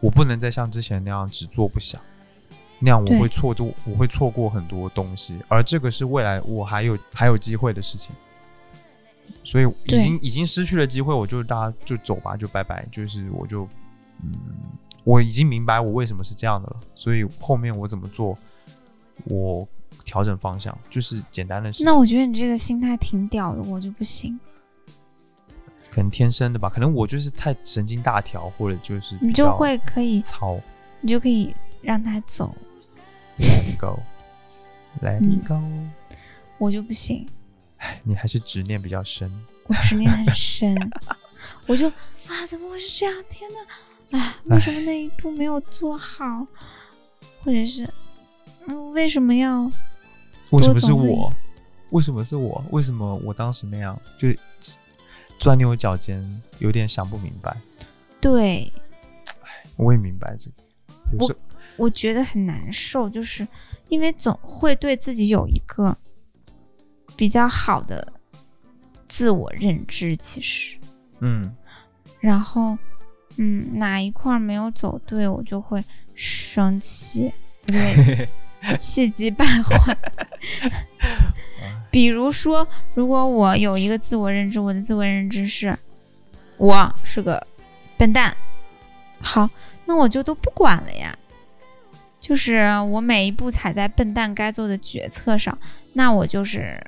[0.00, 2.00] 我不能再像之前那样只做不想，
[2.78, 8.14] 那样我会错过，我会错过很多东西，而这个是未来我还有还有机会的事情，
[9.42, 13.68] 所以已经已经失去了机会，我就大家就走吧，就拜拜，就是我就
[14.22, 14.32] 嗯，
[15.04, 18.36] 我已经明白我为什么是这样的了，所以后面我怎么做。
[19.24, 19.66] 我
[20.04, 21.86] 调整方向，就是简单的事情。
[21.86, 24.38] 那我觉得你这个心态挺屌的，我就不行。
[25.96, 30.60] 可能天生的吧，可能我就是太神经大条，或者就是你就会可以，操。
[31.00, 32.54] 你就可以让他走
[33.38, 34.00] ，Let it go,
[35.00, 35.62] let 嗯 it go。
[36.58, 37.26] 我就不行，
[38.02, 39.30] 你还是执念比较深。
[39.64, 40.74] 我执念很深，
[41.66, 43.14] 我就啊，怎么会是这样？
[43.30, 43.48] 天
[44.10, 46.46] 哪，啊，为什么那一步没有做好？
[47.44, 47.88] 或者是，
[48.66, 49.70] 嗯，为什么要？
[50.50, 51.32] 为什么是我？
[51.90, 52.64] 为什么是我？
[52.70, 54.28] 为什么我当时那样就
[55.38, 57.56] 钻牛角尖，有点想不明白。
[58.20, 58.72] 对。
[59.76, 60.56] 我也明白这个，
[61.18, 61.36] 我
[61.76, 63.46] 我觉得很难受，就是
[63.88, 65.94] 因为总会对自己有一个
[67.14, 68.10] 比较好的
[69.06, 70.78] 自我认知，其实，
[71.20, 71.54] 嗯，
[72.20, 72.78] 然后，
[73.36, 77.30] 嗯，哪一块没有走对，我就会生气，
[78.78, 79.94] 气急败坏。
[81.96, 85.74] 比如说，如果我有一个自我认知，我的自我认知是
[86.58, 87.42] 我是个
[87.96, 88.36] 笨蛋，
[89.22, 89.48] 好，
[89.86, 91.16] 那我就都不管了呀。
[92.20, 95.58] 就是我每一步踩在笨蛋该做的决策上，
[95.94, 96.78] 那我就是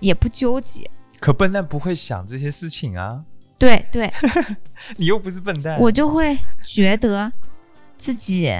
[0.00, 0.90] 也不纠结。
[1.20, 3.24] 可笨蛋不会想这些事情啊，
[3.56, 4.12] 对对，
[4.98, 5.80] 你又不是笨蛋。
[5.80, 7.32] 我就会觉得
[7.96, 8.52] 自己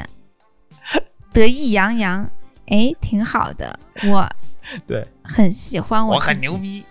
[1.30, 2.26] 得意洋洋，
[2.68, 4.26] 哎，挺好的，我
[4.86, 6.84] 对很喜欢我，我很牛，逼。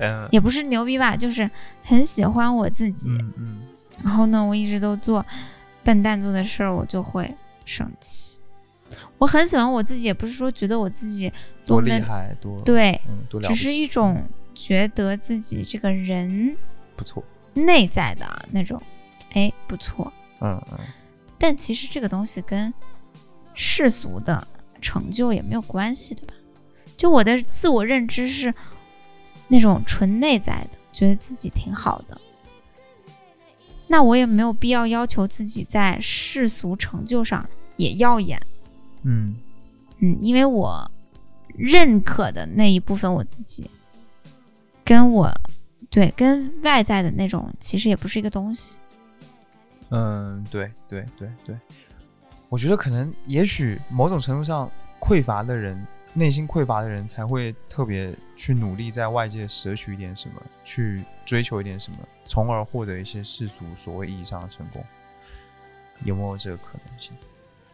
[0.00, 1.50] 嗯也不是牛逼吧，就是
[1.82, 3.08] 很喜欢我自己。
[3.08, 3.62] 嗯嗯，
[4.04, 5.24] 然后呢，我一直都做
[5.82, 8.38] 笨蛋做的事儿，我就会生气。
[9.18, 11.32] 我很喜欢我自己，也不是说觉得我自己
[11.66, 14.22] 多厉害，多对，嗯，多了只是一种
[14.54, 16.56] 觉得自己这个人
[16.94, 17.24] 不错。
[17.54, 18.80] 内在的那种，
[19.32, 20.12] 哎，不错。
[20.40, 20.78] 嗯嗯，
[21.36, 22.72] 但其实这个东西跟
[23.52, 24.46] 世俗的
[24.80, 26.34] 成就也没有关系，对吧？
[26.98, 28.52] 就我的自我认知是
[29.48, 32.20] 那种纯内在的，觉得自己挺好的，
[33.86, 38.38] 那我也没有必要要求自己在世俗成就上也耀眼，
[39.04, 39.34] 嗯。
[40.00, 40.88] 嗯，因为我
[41.56, 43.68] 认可的那一部分我自己，
[44.84, 45.28] 跟我
[45.90, 48.78] 对跟外在的那种其实也不是一个东西。
[49.88, 51.58] 嗯，对对对对，
[52.48, 64.84] 我觉得可能也许某种程度上匮乏的人，内心匮乏的人才会特别去努力在外界舍取一点什么，去追求一点什么，从而获得一些世俗所谓意义上的成功。
[66.04, 67.12] 有没有这个可能性？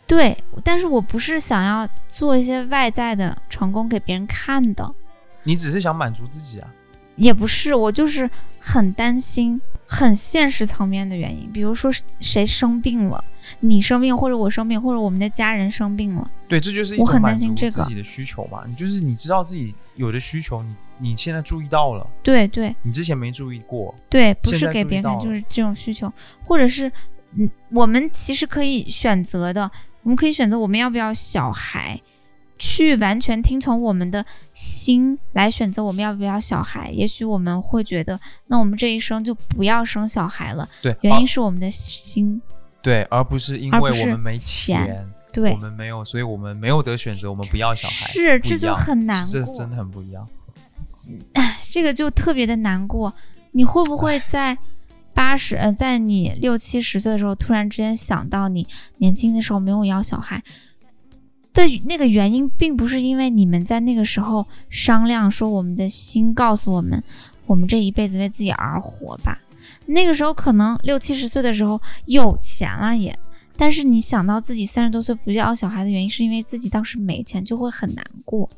[0.07, 4.94] 对，但是我不是想要做一些外在的成功给别人看的，
[5.42, 6.68] 你只是想满足自己啊？
[7.16, 9.61] 也不是，我就是很担心
[9.94, 13.24] 很现实层面的原因，比如说谁生病了，
[13.61, 18.64] 你生病，或者我生病，或者我们的家人生病了，对，这就是一我很担心这个自己的需求嘛。
[18.66, 23.94] 你就是你知道自己有的需求，你你现在注意到了，对对你之前没注意过。
[24.09, 26.90] 对，不是给别人看，就是这种需求，或者是
[27.37, 29.70] 嗯，我们其实可以选择的，
[30.02, 32.00] 我们可以选择我们要不要小孩。
[32.58, 40.68] 去完全听从我们的心来选择我们要不要小孩，也许我们会觉得，那我们这一生就不要生小孩了。
[40.82, 42.40] 对，原因是我们的心，
[42.80, 50.28] 对，而不是因为我们没钱钱，对我，们没有，所以我们没有得选择，我们不要小孩，是这就很难过，这真的很不一样。
[51.72, 53.12] 这个就特别的难过。
[53.50, 54.56] 你会不会在
[55.12, 58.66] 八十呃，在你六七十岁的时候，突然之间想到你
[58.98, 60.42] 年轻的时候没有要小孩
[61.54, 67.02] 的那个原因，并不是因为你们在那个时候商量说我们的心告诉我们，
[67.46, 69.40] 我们这一辈子为自己而活吧。
[69.86, 73.16] 那个时候可能六七十岁的时候有钱了也，
[73.56, 78.50] 但是你想到自己三十多岁不要小孩的原因，是因为自己当时没钱，就会很难过。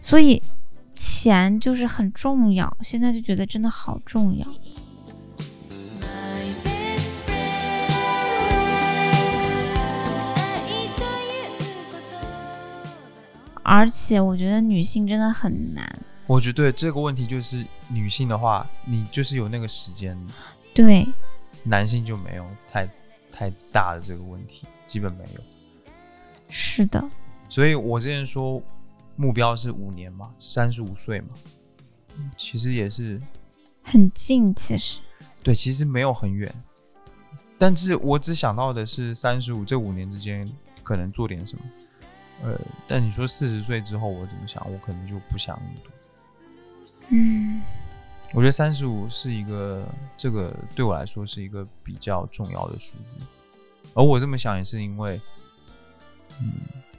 [0.00, 0.42] 所以
[0.94, 4.46] 钱就是很重要，现在就觉得真的好重要。
[13.74, 20.14] 而且我觉得女性真的很难，我觉得对这个问题就是女性的话，你就是有那个时间，
[20.74, 21.06] 对
[21.62, 22.86] 男性就没有太
[23.32, 25.40] 太大的这个问题，基本没有。
[26.50, 27.02] 是的，
[27.48, 28.62] 所以我之前说
[29.16, 31.28] 目标是五年嘛，三十五岁嘛，
[32.18, 33.18] 嗯其实也是
[33.82, 35.00] 很近，其实
[35.42, 36.54] 对，其实没有很远，
[37.56, 40.46] 但是我只想到的是三十五这五年之间
[40.82, 41.64] 可能做点什么。
[42.42, 45.92] 呃，但你说四十岁之后我怎么想，我可能就不想那么多。
[47.10, 47.62] 嗯，
[48.32, 53.16] 我觉得三十五是一个，这个对我来说是一个比较重要的数字。
[53.94, 55.20] 而我这么想也是因为，
[56.40, 56.52] 嗯，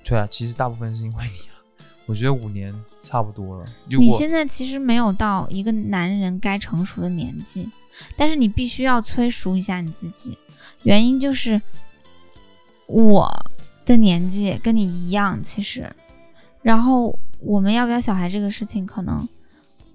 [0.03, 1.53] 对啊，其实大部分是因为你啊。
[2.05, 3.65] 我觉得五年差不多了。
[3.87, 7.69] 你现在其实没有到一个男人该成熟的年纪，
[8.17, 10.37] 但是你必须要催熟一下你自己。
[10.81, 11.61] 原因就是
[12.87, 13.33] 我
[13.85, 15.93] 的年纪跟你一样，其实，
[16.61, 19.27] 然后我们要不要小孩这个事情，可能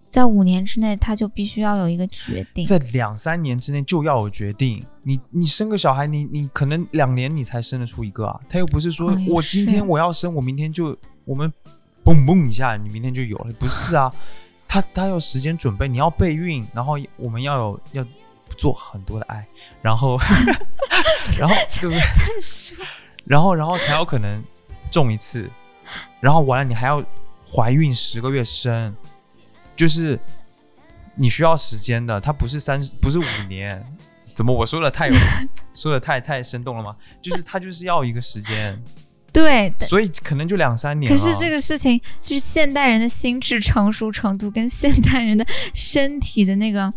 [0.09, 2.67] 在五年之内他就必须要有一个决定。
[2.67, 4.85] 在两三年之内就要有决定。
[5.03, 8.41] 你你生个小孩，你你可能两年你才生得出一个啊。
[8.49, 11.53] 他又不是说、哦我今天我要生，我明天就我们
[12.05, 14.13] 嘣嘣一下，你明天就有了，不是啊。
[14.67, 18.07] 他他要时间准备，你要备孕，然后我们要有要
[18.59, 19.47] 做很多的爱，
[19.81, 20.19] 然后
[21.39, 22.01] 然后对不对？
[23.29, 24.43] 然后然后才有可能
[24.91, 25.49] 中一次，
[26.21, 27.05] 然后完了你还要
[27.47, 28.95] 怀孕十个月生，
[29.77, 30.19] 就是
[31.15, 33.85] 你需要时间的，它不是三不是五年，
[34.35, 35.15] 怎么我说的太有
[35.75, 36.97] 说的太太生动了吗？
[37.21, 38.83] 就是它就是要一个时间，
[39.33, 41.15] 对，所以可能就两三年、啊。
[41.15, 46.93] 可是这个事情就是现代人的心智成熟程度跟现代人的身体的那个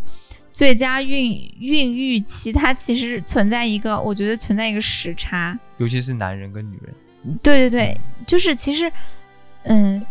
[0.52, 5.58] 最佳孕孕育期，它其实存在一个，我觉得存在一个时差。
[5.78, 8.92] 尤其是男人跟女人，对对对，就是其实，
[9.64, 10.06] 嗯，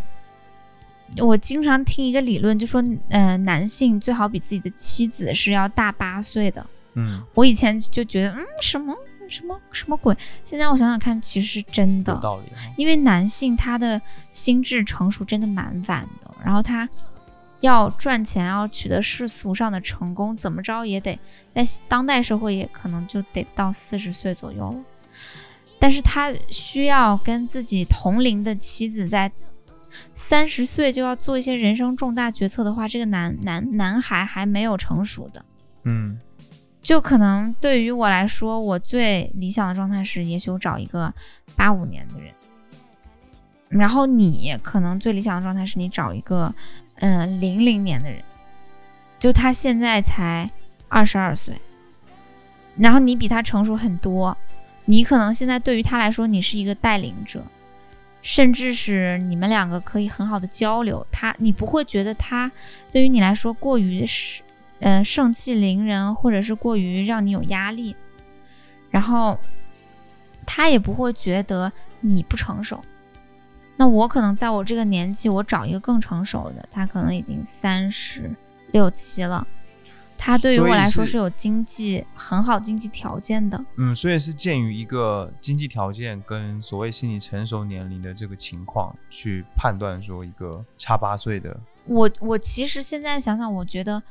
[1.19, 6.67] 我经常听一个理论，就说，嗯、男性最好比自己的妻子是要大八岁的。
[6.95, 8.97] 嗯，我以前就觉得，嗯，什么
[9.29, 10.17] 什么什么鬼？
[10.45, 12.19] 现在我想想看，其实是真的有。
[12.19, 12.59] 道理啊。
[12.77, 14.01] 因为男性他的
[14.31, 16.89] 心智成熟真的蛮晚的，然后他
[17.61, 21.19] 要赚钱，要取得世俗上的成功，怎么着也得
[21.51, 24.79] 在当代社会也可能就得到四十岁左右了。
[25.79, 29.31] 但是他需要跟自己同龄的妻子在
[30.15, 35.45] 三十岁就要做一些人生重大决策的话，这个男男男孩还没有成熟的。
[35.85, 36.19] 嗯
[36.83, 41.13] 就可能对于我来说，我最理想的状态是，也许我找一个
[41.55, 42.33] 八五年的人，
[43.69, 46.55] 然后你可能最理想的状态是你找一个，
[47.01, 48.23] 嗯零零年的人，
[49.19, 50.51] 就他现在才
[50.89, 51.55] 二十二岁，
[52.77, 54.35] 然后你比他成熟很多，
[54.87, 57.45] 你可能现在对于他来说，你是一个带领者，
[58.23, 62.51] 甚至是你们两个可以很好的交流，他你不会觉得他
[62.91, 64.43] 对于你来说过于是。
[64.83, 67.95] 呃，盛气凌人，或者是过于让你有压力，
[68.91, 69.39] 然后
[70.47, 72.83] 他也不会觉得你不成熟。
[73.81, 78.31] 那我可能在我这个年纪，我找一个更成熟的，他可能已经三十
[78.73, 79.47] 六七了，
[80.19, 83.59] 他对于我来说是是有经济很好经济条件的。
[83.79, 94.03] 嗯，所以是鉴于一个经济条件跟所谓心理成熟年龄的这个情况，去判断说一个差八岁的，我我其实现在想想，我觉得，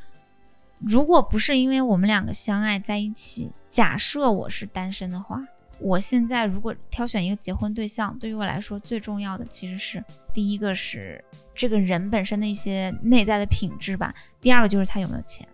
[0.79, 5.39] 如果不是因为我们两个相爱在一起，假设我是单身的话，
[5.79, 11.23] 我现在如果挑选一个结婚对象，对于我来说最重要的其实是第一个是
[11.55, 15.47] 这个人本身的一些内在的品质吧，第二个就是他有没有钱，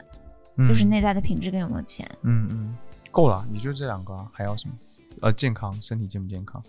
[0.58, 2.10] 嗯、就是内在的品质跟有没有钱。
[2.24, 2.76] 嗯嗯，
[3.12, 4.76] 够了，你就这两个啊，还要什么？
[5.22, 6.62] 呃，健康，身体健不健康，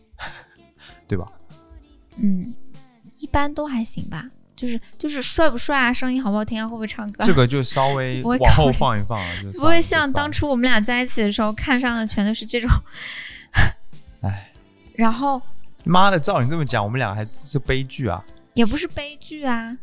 [1.09, 1.27] 对吧？
[2.16, 2.55] 嗯，
[3.19, 4.31] 一般都还行吧。
[4.55, 12.71] 就是就是帅不帅啊，声音好不好听啊，会不会唱歌啊，这个就稍 微往后放一放啊，就 不会像当，初我们俩在一起的时候看上的全都是这种。
[14.22, 14.50] 哎，
[14.94, 15.40] 然后
[15.85, 18.24] 妈的，照你这么讲，我们俩还是悲剧啊！
[18.55, 19.76] 也不是悲剧啊，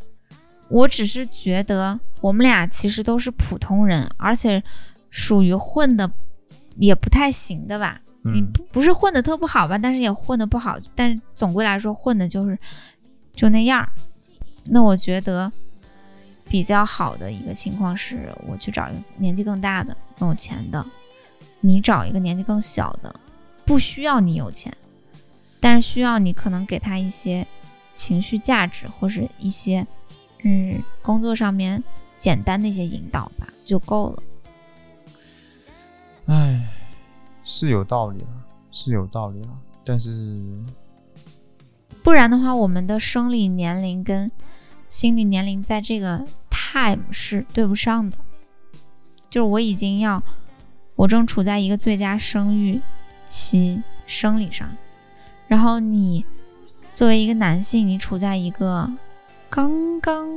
[0.68, 4.62] 我只是觉得我们俩其实都是普通人，而且
[5.10, 6.12] 属于混的
[6.78, 8.00] 也不太行的吧。
[8.26, 12.58] 你嗯不不是混的特不好吧，但是也混的不好，但是总归来说混的就是
[13.36, 13.88] 就那样。
[14.68, 15.52] 那我觉得
[16.46, 20.86] 比较好的一个情况是，我去找一个年纪更大的、更有钱的，
[21.60, 23.14] 你找一个年纪更小的，
[23.66, 24.76] 不需要你有钱，
[25.60, 27.46] 但是需要你可能给他一些
[27.94, 29.86] 情绪价值或是一些
[30.44, 31.84] 嗯工作上面
[32.16, 34.24] 简单的一些引导吧，就够了。
[36.26, 36.70] 哎，
[37.44, 38.28] 是有道理了，
[38.72, 39.50] 是有道理了，
[39.84, 40.10] 但是
[42.02, 44.32] 不然的话，我们的生理年龄跟
[44.88, 48.18] 心理年龄在这个 time 是对不上的。
[49.30, 50.22] 就是我已经要，
[50.96, 52.80] 我正处在一个最佳生育
[53.26, 54.70] 期生理上，
[55.48, 56.26] 然后你
[56.94, 58.90] 作为一个男性，你处在一个
[59.50, 60.28] 刚刚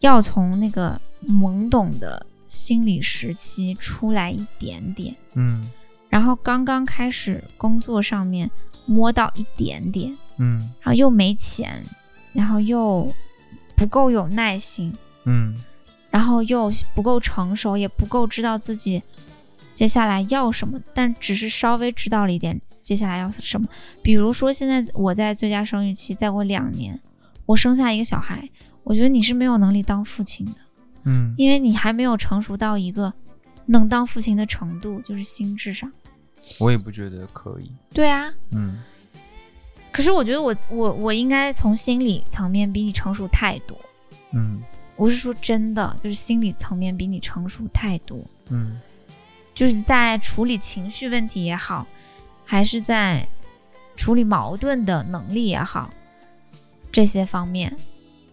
[0.00, 5.70] 要从那个懵懂的心理时期出来一点点，嗯。
[6.08, 8.50] 然后刚刚开始工作上面
[8.84, 10.58] 摸到一点点，嗯。
[10.80, 11.84] 然后又没钱，
[12.32, 13.12] 然后又
[13.76, 14.92] 不够有耐心，
[15.24, 15.56] 嗯。
[16.10, 19.00] 然后又不够成熟，也不够知道自己
[19.72, 23.66] 接下来要什么，但只是稍微知道了一点，接下来要什么。
[24.02, 27.00] 比如说，现在我在最佳生育期，再过两年，
[27.46, 28.48] 我生下一个小孩，
[28.82, 30.52] 我觉得你是没有能力当父亲的，
[31.04, 33.12] 嗯因为你还没有成熟到一个
[33.66, 35.90] 能当父亲的程度，就是心智上。
[36.58, 37.70] 我也不觉得可以。
[37.92, 38.82] 对啊，嗯
[39.92, 43.76] 可是我觉得我我我应该从心理层面比你成熟太多。
[44.32, 44.62] 嗯
[44.96, 48.18] 我是说真的，就是心理层面比你成熟太多，
[48.50, 48.80] 嗯
[49.60, 51.86] 就是在处理情绪问题也好，
[52.46, 53.28] 还是在
[53.94, 55.90] 处理矛盾的能力也好，
[56.90, 57.76] 这些方面，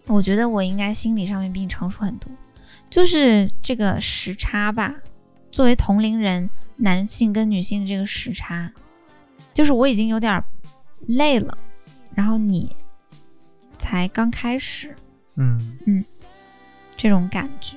[0.06, 2.30] 我觉得我应该心理上面比你成熟很多。
[2.88, 4.94] 就是这个时差吧，
[5.52, 8.72] 作为同龄人，男性跟女性的这个时差，
[9.52, 10.42] 就是我已经有点
[11.08, 11.58] 累了，
[12.14, 12.74] 然后你
[13.76, 14.96] 才刚开始
[15.36, 16.02] 嗯嗯
[16.96, 17.76] 这种感觉。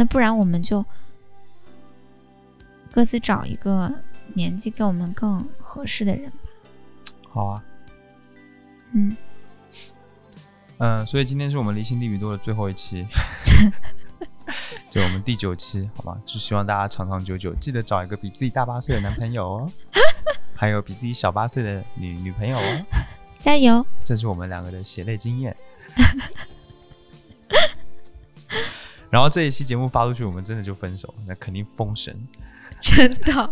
[0.00, 0.82] 那不然我们就
[2.90, 3.92] 各自找一个
[4.32, 6.38] 年纪跟我们更合适的人吧。
[7.28, 7.62] 好啊。
[8.92, 9.14] 嗯，
[10.78, 13.06] 嗯，所以今天是我们离心地比多的最后一期，
[14.88, 16.18] 就我们第九期，好吧？
[16.24, 19.70] 就希望大家长长久久，记得找一个比自己大八岁的男朋友哦，
[20.56, 22.86] 还有比自己小八岁的女女朋友哦，
[23.38, 23.84] 加油！
[24.02, 25.54] 这是我们两个的血泪经验。
[29.10, 32.16] 然后这一期节目发出去，我们真的就分手，那肯定封神。
[32.80, 33.50] 真的，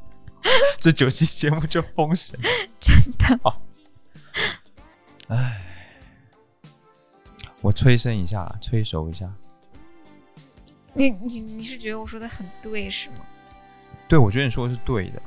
[0.80, 2.38] 这九期节目就封神。
[2.80, 3.52] 真的，
[5.28, 5.60] 唉，
[7.60, 9.30] 我催生一下，催熟一下。
[10.94, 13.16] 你你你是觉得我说的很对是吗？
[14.08, 15.20] 对，我觉得你说的是对的，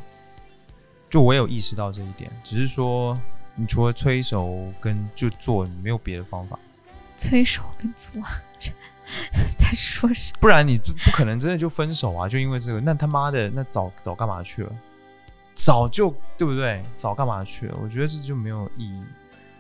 [1.12, 3.16] 就我有意识到这一点，只是说
[3.54, 6.58] 你除了催熟跟就做，你没有别的方法，
[7.16, 8.20] 催熟跟做
[9.58, 10.38] 在说什么？
[10.40, 12.28] 不然你不不可能真的就分手啊！
[12.28, 14.72] 就因为这个，那他妈的，那早早干嘛去了？
[15.54, 16.82] 早就对不对？
[16.96, 17.78] 早干嘛去了？
[17.82, 19.04] 我觉得这就没有意义。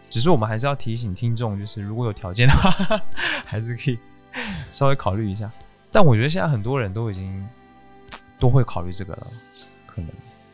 [0.09, 3.01] 只是我们还是要提醒听众，就是如果有条件的话，
[3.45, 3.99] 还是可以
[4.71, 5.51] 稍微考虑一下。
[5.91, 7.47] 但我觉得现在很多人都已经
[8.39, 9.27] 都会考虑这个了，
[9.85, 10.09] 可能，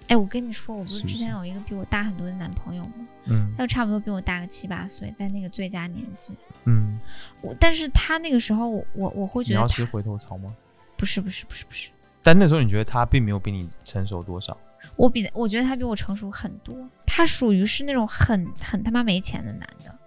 [0.08, 3.08] 哎，我跟你说，我不是之前有一个比我大很多的男朋友吗？
[3.26, 6.36] 嗯他就差不多比我大个七八岁，在那个最佳年纪。
[6.66, 7.00] 嗯，
[7.42, 10.56] 我但是他那个时候我，我我会觉得你要吃回头草吗？
[10.96, 11.90] 不是不是不是不是，
[12.22, 14.56] 但那时候你觉得他并没有比你成熟多少？
[14.96, 16.76] 我比我觉得他比我成熟很多。
[17.06, 19.98] 他属于是那种很很他妈没钱的男的，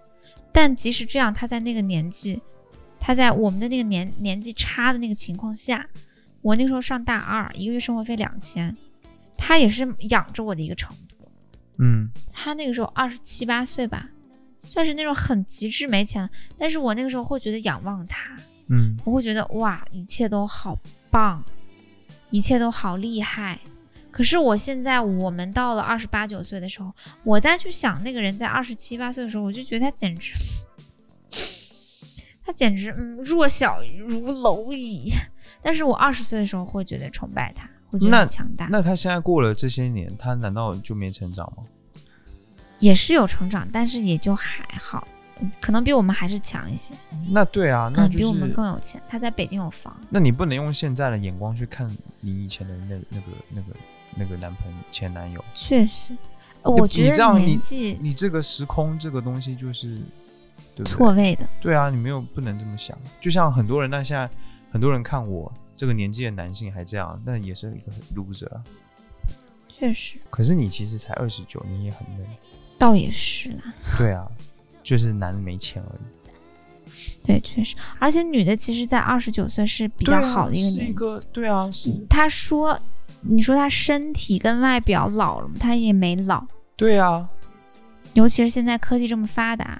[0.53, 2.41] 但即使这样，他在那个年纪，
[2.99, 5.87] 他在我们的那个年年纪差的那个情况下，
[6.41, 8.75] 我那时候上大二，一个月生活费两千，
[9.39, 11.15] 他也是养着我的一个程度。
[11.77, 14.09] 嗯他那个时候二十七八岁吧，
[14.67, 18.37] 算是那种很极致没钱的，但是我那个时候会觉得仰望他，
[18.67, 20.77] 嗯我会觉得哇，一切都好
[21.09, 21.43] 棒，
[22.29, 23.59] 一切都好厉害。
[24.11, 26.91] 可是我现在，我们到了二十八九岁的时候，
[27.23, 30.33] 我再去想那个人在二十七八岁的时候，我就觉得他简直，
[32.43, 35.13] 他简直嗯弱小如蝼蚁。
[35.61, 41.63] 但是我二十岁的时候会觉得崇拜他，会觉得那很强大，那他现在过了这些年，他难道就没成长吗？
[42.79, 45.05] 也是有成长，但是也就还好，
[45.41, 46.93] 嗯可能比我们还是强一些。
[47.29, 49.01] 那对啊，那嗯，就是、比我们更有钱。
[49.09, 51.89] 他在北京有房，那你不能用现在的眼光去看
[52.21, 53.67] 你以前的那那个那个
[54.15, 56.15] 那个男朋友前男友，确实，
[56.63, 59.99] 我觉得你这样你年纪你这个时空这个东西就是
[60.85, 61.45] 错位的。
[61.59, 62.97] 对啊，你没有不能这么想。
[63.19, 64.29] 就像很多人，那现在
[64.71, 68.61] 很多人看我这个年纪的男性还这样，那也是一个很 loser 啊。
[69.69, 72.27] 确实，可是你其实才二十九，你也很嫩。
[72.77, 73.73] 倒也是啦。
[73.97, 74.29] 对啊，
[74.83, 76.95] 就是男的没钱而已。
[77.25, 80.93] 对，确实，而且女的其实，在二十九岁是比较好的一个年纪。
[80.93, 82.77] 个对啊，是，他说，
[83.21, 85.53] 你说她身体跟外表老了吗？
[85.57, 87.25] 她也没老，对啊，
[88.15, 89.79] 尤其是现在科技这么发达，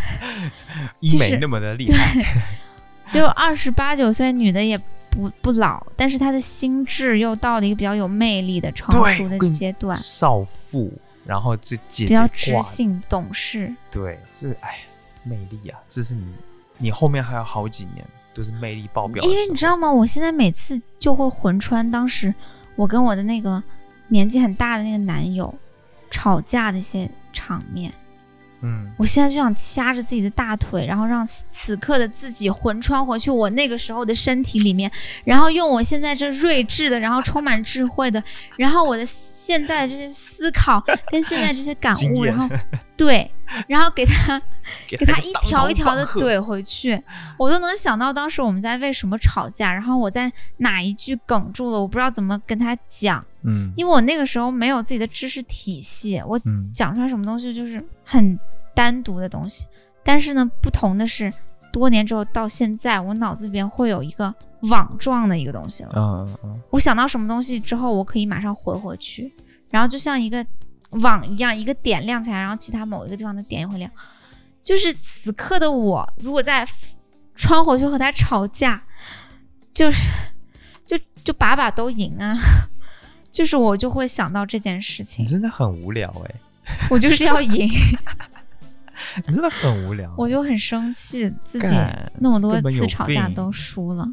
[1.00, 2.22] 医美那么的厉害，
[3.08, 4.78] 就二十八九岁女的也
[5.14, 10.92] 不不老，但是他的心智又到了一个比较有魅力的成熟的阶段，少妇，
[11.24, 13.72] 然后这姐姐比较知性懂事。
[13.92, 14.80] 对，这哎
[15.22, 16.34] 魅力啊，这是你
[16.78, 18.04] 你后面还有好几年
[18.34, 19.22] 都是魅力爆表。
[19.22, 19.90] 因为你知道吗？
[19.90, 22.34] 我现在每次就会魂穿当时
[22.74, 23.62] 我跟我的那个
[24.08, 25.54] 年纪很大的那个男友
[26.10, 27.92] 吵架的一些场面。
[28.64, 34.90] 嗯，我现在就想掐着自己的大腿，然后让此刻的自己魂穿回去我那个时候的身体里面，
[35.24, 38.22] 然后用我现在这睿智的，然后充满智慧的，
[38.56, 42.48] 然后我的现在的这些思考跟现在这些感悟，然后
[42.96, 43.30] 对，
[43.66, 44.40] 然后给他
[44.88, 46.04] 给给他一条一条的。
[46.14, 47.02] 怼回去，
[47.36, 53.72] 我都能想到当时我们在为什么吵架，然后我在哪一句哽住了，我不知道怎么跟他讲，嗯。
[53.76, 56.70] 因为我那个时候没有自己的知识体系，我嗯。
[56.72, 58.38] 讲出来什么东西就是很
[58.74, 59.66] 单独的东西。
[60.02, 61.32] 但是呢，不同的是，
[61.72, 65.92] 多年之后到现在，我脑子里边会有一个网状的一个东西了。
[65.96, 69.32] 嗯嗯嗯，我想到什么东西之后，我可以马上回回去，
[69.70, 70.44] 然后就像一个
[70.90, 73.90] 网一样，一个点亮起来，然后其他某一个地方的点也会亮。
[74.62, 76.66] 就是此刻的我，如果在
[77.34, 78.82] 穿回去和他吵架，
[79.72, 80.08] 就是
[80.86, 82.34] 就就把把都赢啊，
[83.32, 86.34] 就是我就会想到这件事你情，真的很无聊哎、
[86.90, 87.68] 我就是要赢，
[89.26, 90.12] 你真的很无聊。
[90.16, 91.76] 我就很生气，自己
[92.18, 94.06] 那么多次吵架都输了。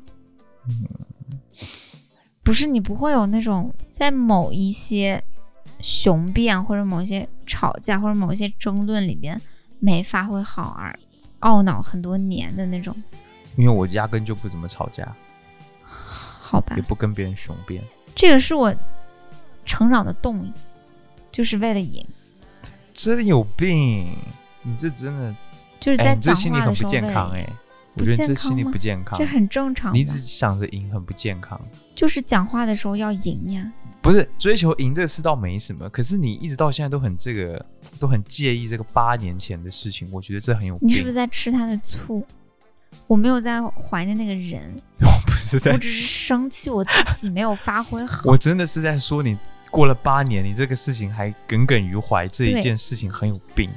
[2.43, 5.23] 不是你不会有那种在某一些
[5.79, 9.39] 雄辩或者某一些吵架或者某一些争论里边
[9.79, 10.97] 没发挥好而
[11.41, 12.95] 懊恼很多年的那种，
[13.55, 15.15] 因为我压根就不怎么吵架，
[15.83, 16.81] 好吧也？
[16.83, 17.83] 不跟别人雄辩。
[18.15, 18.73] 这个是我
[19.65, 20.51] 成长的动力，
[21.31, 22.05] 就是为了赢，
[22.93, 24.17] 真的有病！
[24.63, 25.35] 你这真的，哎，
[25.79, 27.01] 就是在讲你这心理很不健。
[27.13, 27.49] 康哎、
[27.95, 29.25] 我觉得这心理不健康这。
[29.25, 31.59] 很正常的，你只想着赢很不健康，
[31.95, 33.71] 就是讲话的时候要赢呀。
[34.01, 37.63] 不是追求赢这个事倒没什么，可是你一直到现在都很这个，
[37.99, 40.89] 都很介意这个八年前的事情，我觉得这很有病。
[40.89, 42.25] 你是不是在吃他的醋？
[43.07, 44.61] 我没有在怀念那个人，
[45.01, 48.23] 我不是在我只是生气我自己没有发挥 好。
[48.25, 49.37] 我真的是在说你
[49.69, 53.69] 过了八年，你这个事情还耿耿于怀，这一件事情很有病，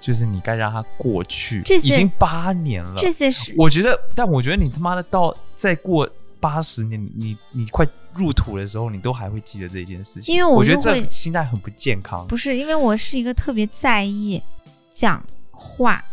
[0.00, 1.62] 就是你该让它过去。
[1.62, 6.08] 已经八年了，这些是我觉得，但我觉得你他妈的到再过
[6.40, 10.34] 八十年，你你你快入土的时候，你都还会记得这件事情。
[10.34, 12.26] 因为我我觉得这心态很不健康。
[12.26, 14.42] 不是因为我是一个特别在意
[14.90, 16.04] 讲话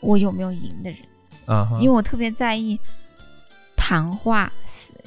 [0.00, 0.98] 我有没有赢的人，
[1.46, 2.78] 嗯哼，因为我特别在意
[3.76, 4.52] 谈话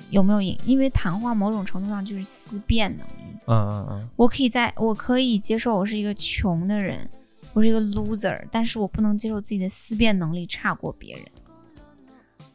[0.10, 3.38] 有没有赢，因为谈话某种程度上就是思辨能力。
[3.48, 7.08] 嗯嗯嗯，我可以在我可以接受我是一个穷的人，
[7.56, 11.26] 我是一个 loser，但是我不能接受自己的思辨能力差过别人。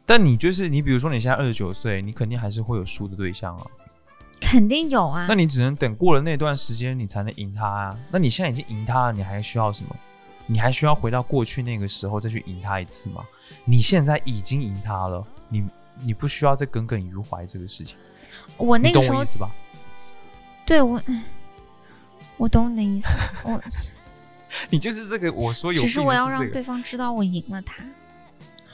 [0.05, 3.65] 但你就是你，比如说你现在二十九岁，你肯定还是会有输的对象啊。
[4.39, 7.97] 肯定有啊那，你只能等过了那段时间，你才能赢他啊。
[8.11, 9.95] 那你现在已经赢他了，你还需要什么？
[10.45, 13.25] 你还需要回到过去那个时候再去赢他一次吗？
[13.65, 15.63] 你现在已经赢他了，你
[16.03, 17.97] 你不需要再耿耿于怀这个事情。
[18.57, 19.49] 我那个时候吧？
[20.63, 21.01] 对我，
[22.37, 23.07] 我懂你的意思，
[23.45, 23.59] 我
[24.69, 27.83] 你就是这个我说有病的只是我要让对方知道我赢了他。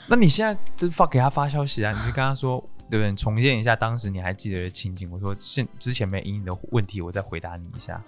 [0.06, 2.58] 那你现在就发给他发消息啊，你就跟他说，
[2.90, 3.10] 对不对？
[3.10, 5.10] 你重现一下当时你还记得的情景。
[5.10, 8.02] 我说现之前没赢你的问题，我再回答你一下。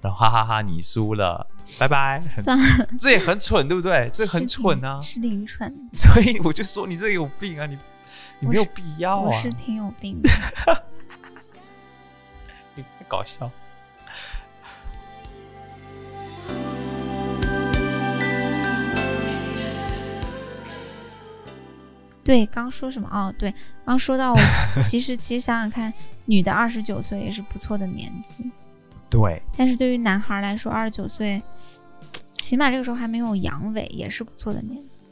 [0.00, 1.46] 然后哈哈哈你输了，
[1.78, 2.22] 拜拜。
[2.32, 4.08] 算了，这也很蠢，对不对？
[4.12, 5.00] 这很蠢啊！
[5.00, 7.64] 是挺蠢，所以我就说你这个有病啊！
[7.66, 7.78] 你
[8.38, 9.20] 你没有必要啊！
[9.20, 10.30] 我是挺有病的。
[12.74, 13.50] 你太搞笑。
[22.24, 23.06] 对，刚说什么？
[23.12, 23.52] 哦，对，
[23.84, 24.38] 刚说到我，
[24.82, 25.92] 其实其实想想看，
[26.24, 28.50] 女的二十九岁也是不错的年纪，
[29.10, 31.42] 对，但是对于男孩来说，二十九岁，
[32.38, 35.10] 起码这个时候还没有阳痿，也是不错的年纪。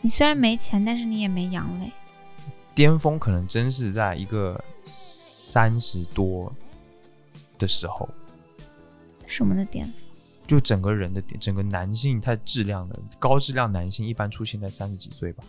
[0.00, 1.90] 你虽然没钱，但是你也没阳痿。
[2.74, 6.50] 巅峰可能真是在一个三十多
[7.58, 8.08] 的时候，
[9.26, 9.94] 什么的巅峰？
[10.46, 15.44] 就整个人的点，整个男性他质量的高质量男性一般出现在三十几岁吧。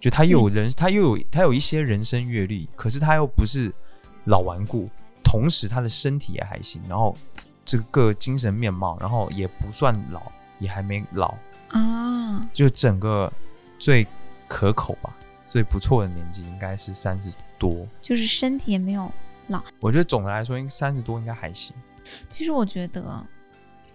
[0.00, 3.72] 就他又有人，他又有他有一些人生阅历，可是他又不是
[4.24, 4.88] 老顽固，
[5.24, 7.16] 同时他的身体也还行，然后
[7.64, 10.22] 这个精神面貌，然后也不算老，
[10.58, 11.34] 也还没老，
[11.70, 13.32] 啊，就整个
[13.78, 14.06] 最
[14.46, 15.16] 可口吧，
[15.46, 17.86] 最不错的年纪应该是三十多。
[18.00, 19.10] 就是身体也没有
[19.48, 19.62] 老。
[19.80, 21.74] 我觉得总的来说，应三十多应该还行。
[22.30, 23.26] 其实我觉得，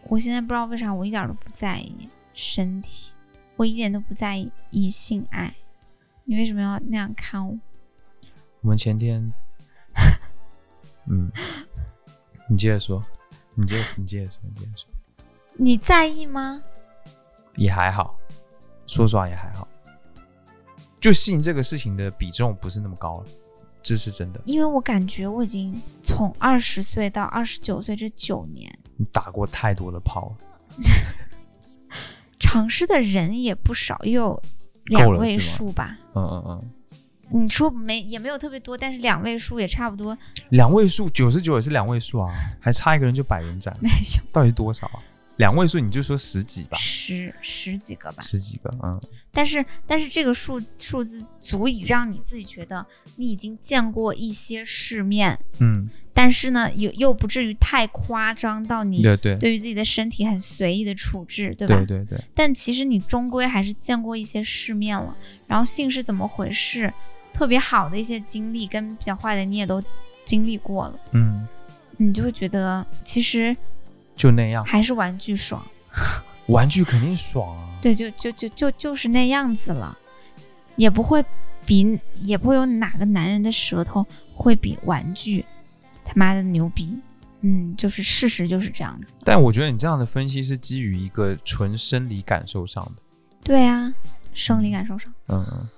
[0.10, 3.14] 我现在不知道为啥，我一点都不在意身体，
[3.56, 5.54] 我一点都不在意异性爱。
[6.24, 7.57] 你为什么要那样看我？
[8.61, 9.32] 我们前天，
[11.07, 11.32] 嗯，
[12.47, 13.03] 你接着说，
[13.55, 14.89] 你接着你接着说，你接着说，
[15.57, 16.63] 你在意吗？
[17.55, 18.17] 也还好，
[18.88, 19.67] 说实话也还好，
[20.99, 23.26] 就性这个事情的比重不是那么高了，
[23.82, 24.39] 这是真的。
[24.45, 30.38] 因为我感觉我已经从二十岁到二十九岁这九年，你打过太多的炮了，
[32.39, 34.43] 尝试的人也不少，也有够
[34.86, 35.98] 两位数吧。
[36.16, 36.44] 嗯嗯
[37.32, 40.18] 嗯，你说没也没有特别多，但是两位数也差不多。
[40.50, 42.30] 两位数，九十九也是两位数啊，
[42.60, 43.76] 还差一个人就百人斩，
[44.34, 45.00] 到底多少啊？
[45.38, 48.22] 两位数你就说十几吧，十十几个吧。
[48.22, 49.00] 十几个，嗯。
[49.34, 59.36] 但是但是这个数数字足以让你自己觉得你已经见过一些世面，嗯，但是呢又又不至于太夸张到你对对。
[59.38, 61.78] 对于自己的身体很随意的处置，对吧？
[61.78, 65.16] 对对对，但其实你终归还是见过一些世面了，
[65.48, 66.94] 然后性是怎么回事，
[67.32, 69.82] 特别好的一些经历跟比较坏的你也都
[70.26, 71.48] 经历过了，嗯，
[71.96, 73.56] 你就会觉得其实
[74.16, 75.66] 就那样，还是玩具爽。
[76.47, 79.97] 玩具肯定爽啊，对，就就就就就是那样子了，
[80.76, 81.24] 也不会
[81.66, 85.45] 比也不会有哪个男人的舌头会比玩具
[86.03, 86.99] 他妈的牛逼。
[87.41, 89.14] 嗯，就是事实就是这样子。
[89.24, 93.01] 但我觉得你这样的分析是基于一个纯生理感受上的，
[93.43, 93.91] 对啊，
[94.34, 95.45] 生理感受上，嗯。
[95.51, 95.70] 嗯，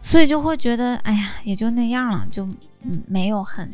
[0.00, 2.46] 所以就会觉得，哎呀，也就那样了，就
[2.82, 3.70] 嗯没有很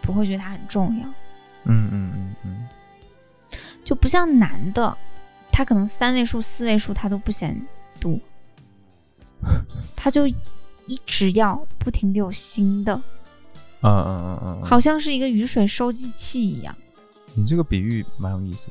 [0.00, 1.08] 不会觉得它很重要，
[1.64, 2.34] 嗯嗯嗯。
[2.44, 2.68] 嗯，
[3.84, 4.96] 就不像男的，
[5.50, 7.60] 他可能三位数、四位数他都不嫌
[8.00, 8.18] 多，
[9.96, 10.36] 他就一
[11.06, 12.94] 直要不停的有新的。
[13.84, 16.74] 嗯嗯嗯嗯嗯，好像是一个雨水收集器一样。
[17.34, 18.68] 你这个比喻蛮有意思，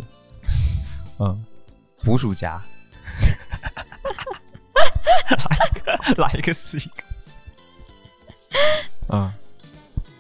[1.19, 1.45] 嗯，
[2.03, 2.61] 捕鼠夹，
[5.49, 7.03] 来一个，来一个是一个，
[9.09, 9.31] 嗯。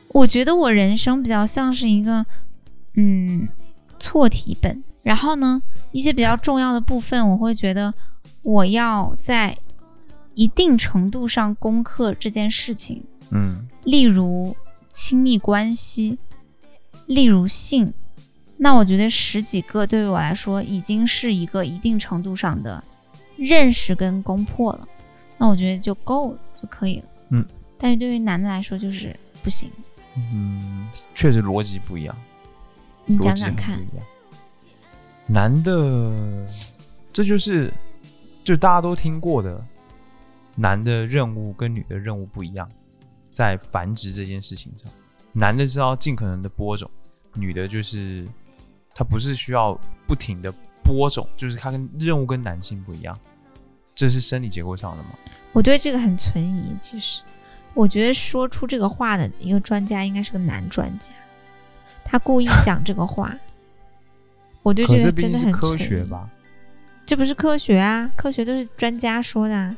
[0.09, 2.25] 我觉得我人生比较像是一个，
[2.95, 3.47] 嗯，
[3.99, 4.83] 错题本。
[5.03, 5.61] 然后呢，
[5.91, 7.93] 一些比较重要的部分，我会觉得
[8.43, 9.57] 我要在
[10.35, 13.03] 一定程度上攻克这件事情。
[13.31, 14.55] 嗯例如
[14.89, 16.19] 亲密关系，
[17.07, 17.93] 例如性。
[18.57, 22.83] 那我觉得十几个对于我来说已经是一个一定程度上的
[23.35, 24.87] 认识跟攻破了，
[25.39, 27.05] 那我觉得就够了，就可以了。
[27.29, 27.43] 嗯，
[27.79, 29.67] 但是对于男的来说就是不行。
[30.15, 32.15] 嗯，确实逻辑不一样，
[33.11, 33.79] 你讲讲看。
[35.27, 36.47] 男的，
[37.13, 37.71] 这就是
[38.43, 39.63] 就大家都听过的，
[40.55, 42.69] 男的任务跟女的任务不一样，
[43.27, 44.91] 在繁殖这件事情上，
[45.31, 46.89] 男的是要尽可能的播种，
[47.33, 48.27] 女的就是
[48.93, 50.53] 她不是需要不停的
[50.83, 53.17] 播种，就是她跟任务跟男性不一样，
[53.95, 55.09] 这是生理结构上的吗？
[55.53, 56.75] 我对这个很存疑。
[56.77, 57.23] 其实，
[57.73, 61.13] 我觉得说出这个话的一个专家应该是个男专家，
[62.11, 63.33] 他故意讲这个话。
[64.61, 65.75] 我对这个真的很科。
[65.77, 66.29] 学吧？
[67.05, 69.75] 这不是科学啊，科学都是专家说的、啊。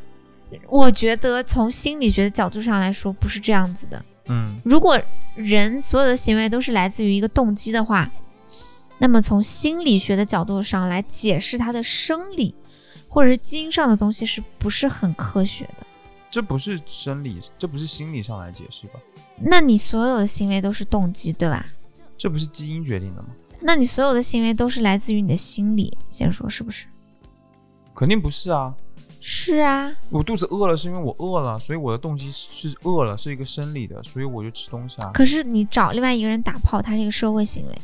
[0.67, 4.03] 我觉得从心理学的角度上来说，不是这样子的。
[4.27, 4.99] 嗯如果
[5.35, 8.09] 人所有的行为都是来自于一个动机的话，
[8.99, 12.53] 那么从心理学的角度上来解释他的生理
[13.07, 15.85] 或者是基因上的东西，是不是很科学的？
[16.29, 18.99] 这不是生理，这不是心理上来解释吧？
[19.39, 21.65] 那你所有的行为都是动机，对吧？
[22.23, 23.27] 这不是基因决定的吗？
[23.59, 26.87] 那你所有的行为都是来自于你的心理，先说是不是？
[27.93, 28.73] 肯定不是啊！
[29.19, 35.11] 是啊，我肚子饿了是因为我饿了，所以我的动机是饿了，是一个生理的，所以我就吃东西啊。
[35.13, 37.77] 可是你找另外一个人打炮，它是一个社会行为，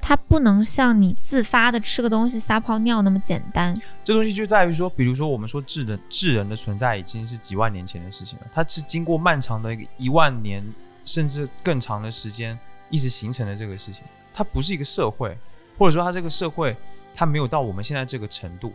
[0.00, 3.76] 它不能像你自发的吃个东西撒泡尿那么简单。
[4.04, 10.64] 这东西就在于说，比如说我们说智人智人的存在已经是几万年前的事情了，它是经过漫长的一个一万年
[11.04, 12.56] 甚至更长的时间
[12.90, 15.36] 一直形成的这个事情，它不是一个社会，
[15.78, 16.76] 或者说它这个社会
[17.14, 18.72] 它没有到我们现在这个程度，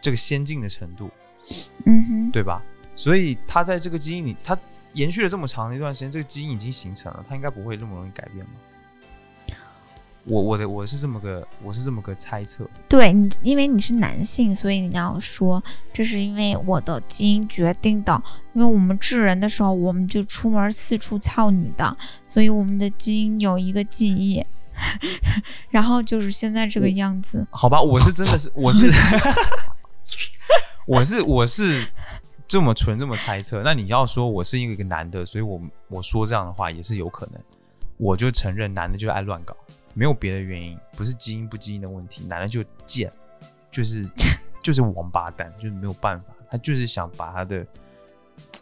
[0.00, 1.10] 这个先进的程度，
[1.86, 2.62] 嗯哼，对吧？
[2.94, 4.58] 所以它在这个基因里，它
[4.92, 8.52] 延续了这么长的一段时间，这个基因已经形成了，它应该不会那么容易改变吗？
[10.24, 15.62] 我我的我是这么个我是这么个猜测，对你，因为你是男性，所以你要说
[15.92, 18.22] 这是因为我的基因决定的。
[18.52, 21.96] 因为我们治人的时候，我们就出门四处操女的，
[22.26, 24.44] 所以我们的基因有一个记忆，
[25.70, 27.46] 然后就是现在这个样子。
[27.50, 28.90] 好吧，我是真的是我是
[30.86, 31.86] 我是我是
[32.48, 33.62] 这么纯这么猜测。
[33.64, 37.40] 那你要说我是因为一个男的，所以我我说这样的话也是有可能。
[37.96, 39.54] 我就承认男的就爱乱搞，
[39.94, 43.12] 没有别的原因，不是基因不基因的问题，男的就贱，
[43.70, 44.08] 就是
[44.62, 47.66] 就是王八蛋，就是没有办法，他就是想把他的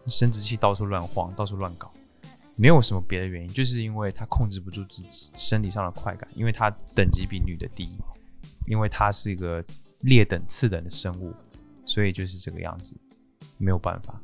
[0.06, 1.92] 生殖器到处乱晃，到处乱搞。
[2.56, 7.96] 没有什么别的原因，就是因为他控制不住自己生理上的快感，因为他等级比女的低，
[8.66, 9.64] 因为他是一个
[10.00, 11.32] 劣等次等的生物，
[11.86, 12.96] 所以就是这个样子，
[13.58, 14.20] 没有办法。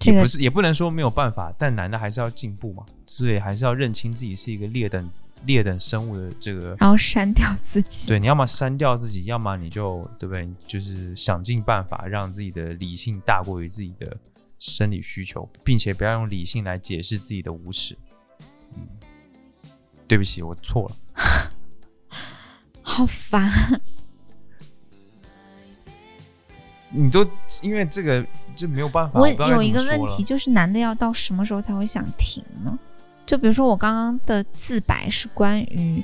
[0.00, 5.08] 这个也不是也不能说没有办法，但男的还是要进步嘛，所以还是要认清自己是一个劣等
[5.46, 6.76] 劣等生物的这个。
[6.78, 8.08] 然后删掉自己。
[8.08, 10.48] 对，你要么删掉自己，要么你就对不对？
[10.66, 14.16] 就是想尽办法让自己的理性大过于自己的
[14.58, 17.96] 生理需求，并且不要用理性来解释自己的无耻。
[18.74, 18.86] 嗯，
[20.06, 20.96] 对不起，我错了。
[22.82, 23.50] 好烦。
[26.92, 27.24] 你都
[27.62, 28.26] 因为这个
[28.56, 29.20] 这没有办法。
[29.20, 32.76] 我有一个问题，就是男的要到什么时候才会想停呢？
[33.30, 36.02] 就比如说我刚刚的自白是关于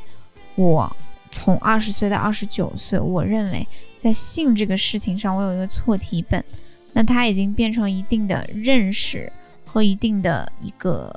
[0.54, 0.96] 我
[1.32, 3.66] 从二十岁到二十九岁，我认为
[3.98, 6.44] 在性这个事情上我有一个错题本，
[6.92, 9.32] 那它已经变成一定的认识
[9.64, 11.12] 和一定的一个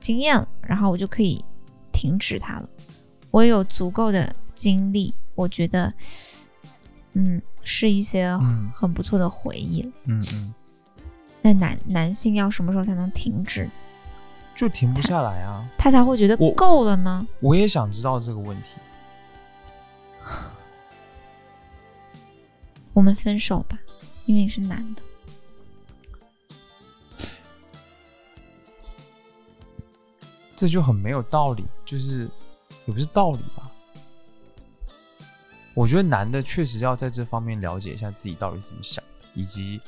[0.00, 1.44] 经验了，然后我就可以
[1.92, 2.66] 停止它了。
[3.30, 5.92] 我有足够的经历，我觉得，
[7.12, 9.92] 嗯，是一些嗯很不错的回忆了。
[10.06, 10.54] 嗯嗯，
[11.42, 13.68] 那男男性要什么时候才能停止，
[14.62, 15.68] 就停不下来啊！
[15.76, 17.26] 他才会觉得我够了呢？
[17.40, 18.68] 我也想知道这个问题。
[22.94, 23.76] 我们分手吧，
[24.24, 25.02] 因为你是男的。
[30.54, 32.30] 这就很没有道理，就是
[32.86, 33.68] 也不是道理吧。
[35.74, 39.02] 我觉得男的确实要在这方面了解一下自己到底怎么想，
[39.34, 39.80] 以及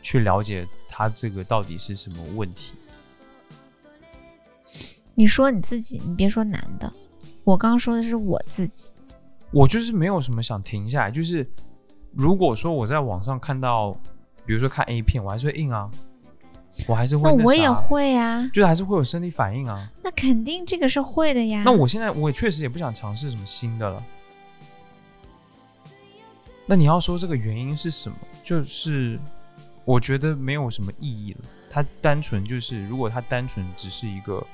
[0.00, 2.72] 去了解他这个到底是什么问题。
[5.14, 6.92] 你说你自己，你别说男的，
[7.44, 8.92] 我刚刚说的是我自己。
[9.50, 11.48] 我就是没有什么想停下来，就是
[12.12, 13.92] 如果说我在网上看到，
[14.44, 15.88] 比如说看 A 片，我还是会硬啊，
[16.88, 19.88] 我还是会那那我也会啊，就是还是会有生理反应啊。
[20.02, 21.62] 那肯定这个是会的呀。
[21.64, 24.02] 那我现在我也确实也不想尝试什么新的了。
[26.66, 28.16] 那你要说这个原因是什么？
[28.42, 29.20] 就是
[29.84, 31.40] 我觉得没有什么意义了。
[31.70, 34.44] 它单纯就是，如果它单纯只是一个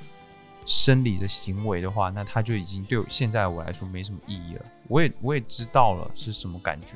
[0.71, 4.65] 生理的行为的话，那它就已经对我现在我来说没什么意义了。
[4.87, 6.95] 我也我也知道了是什么感觉。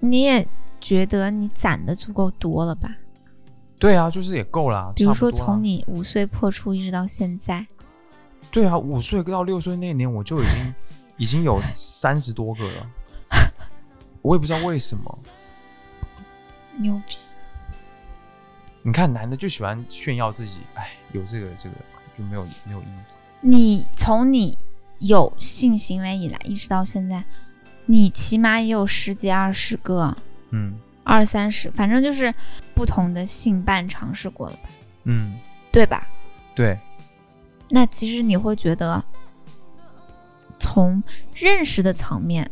[0.00, 0.44] 你也
[0.80, 2.92] 觉得你攒的足够多了吧？
[3.78, 4.92] 对啊，就是也够啦。
[4.96, 7.64] 比如说从你五岁破处一直到现在，
[8.50, 10.74] 对啊，五岁到六岁那年我就已经
[11.18, 12.90] 已经有三十多个了，
[14.22, 15.18] 我也不知道为什么。
[16.78, 17.14] 牛逼！
[18.82, 21.76] 你看，男的就喜欢炫耀自己，哎，有这个这个
[22.18, 23.20] 就没有没有意思。
[23.40, 24.58] 你从你
[24.98, 27.24] 有性行为以来一直到现在，
[27.86, 30.16] 你起码也有十几二十个、
[30.50, 32.34] 嗯二三十，反正就是
[32.74, 34.68] 不同的性伴尝试过了吧，
[35.04, 35.38] 嗯，
[35.72, 36.06] 对吧？
[36.54, 36.78] 对，
[37.70, 39.02] 那其实你会觉得，
[40.58, 41.02] 从
[41.34, 42.50] 认识的层面，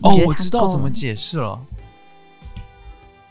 [0.00, 1.58] 哦我知道怎么解释了。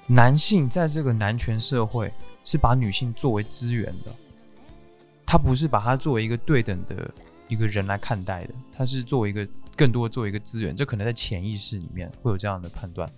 [0.07, 2.11] 男性在这个男权社会
[2.43, 4.13] 是把女性作为资源的，
[5.31, 7.09] 他不是把它作为一个对等的
[7.47, 13.09] 一个人来看待的，他是作为一个更多作为一个资源，这可能在潜意识里面会有这样的判断。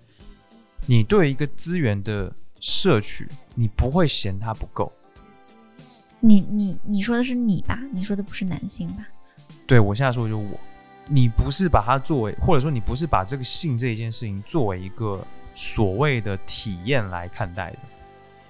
[0.86, 4.93] 你对一个资源的摄取，你不会嫌它不够。
[6.20, 7.80] 你你你说的是你吧？
[7.91, 9.07] 你说的不是男性吧？
[9.66, 10.59] 对我现在说的就是我，
[11.07, 17.80] 你不是把它作为，或者说你不是把这个性这一件事情作为一个所谓的体验来看待的，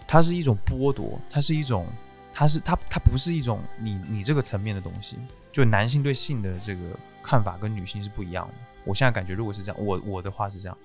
[0.06, 1.88] 它是一种剥夺，它是一种，
[2.34, 5.18] 它是它它不是一种你你这个层面的东西。
[5.52, 6.82] 就男性对性的这个
[7.22, 8.54] 看法跟女性是不一样的。
[8.86, 10.76] 我现在感觉，如果是这样，我我的话是这样，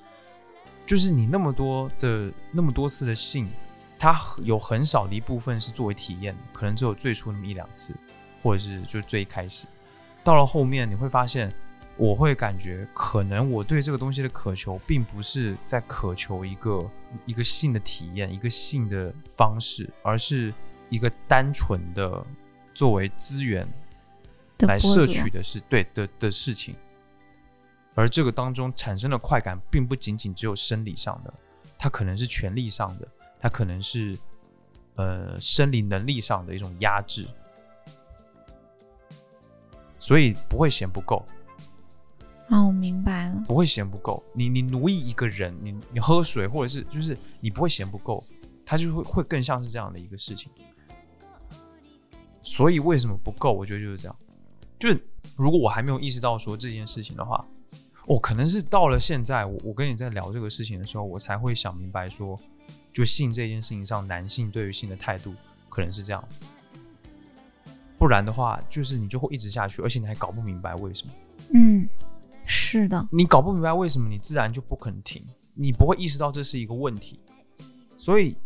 [0.86, 3.49] 就是你那么多的那么多次的性，
[3.99, 7.94] 它有很少的一部分是作为体验，可能只有最初那么一两次，
[8.42, 9.66] 或者是就最开始。
[10.22, 11.51] 到了后面，你会发现，
[11.96, 16.90] 我会感觉可能我对这个东西的渴求，并不是在渴求一个
[17.24, 20.53] 一个性的体验，一个性的方式，而是
[20.91, 22.24] 一个单纯的
[22.74, 23.68] 作为资源
[24.61, 26.74] 来摄取的是对的的事情。
[27.95, 31.34] 而这个当中产生的快感，并不仅仅只有生理上的，
[31.76, 33.09] 它可能是权力上的，
[33.41, 34.16] 它可能是
[34.95, 37.26] 呃生理能力上的一种压制，
[39.99, 41.26] 所以不会嫌不够，
[42.51, 43.43] 哦，我明白了。
[43.49, 44.22] 不会嫌不够。
[44.32, 48.22] 你你奴役一个人，你你喝水或者是就是你不会嫌不够，
[48.64, 50.53] 它就会会更像是这样的一个事情。
[52.49, 53.53] 所以为什么不够？
[53.53, 54.16] 我觉得就是这样，
[54.78, 54.99] 就是
[55.36, 57.44] 如果我还没有意识到说这件事情的话，
[58.07, 62.40] 哦，可能是到了现在，我我跟你在聊这个事情的时候，我才会想明白说，
[62.90, 65.34] 就性这件事情上，男性对于性的态度
[65.68, 66.26] 可能是这样。
[67.99, 71.12] 不然的话，就是你就会一直下去，而且你还搞不明白为什么。
[71.53, 71.86] 嗯，
[72.46, 75.22] 是的，你搞不明白为什么，你自然就不可能停，
[75.53, 77.20] 你不会意识到这是一个问题。
[77.99, 78.36] 所以，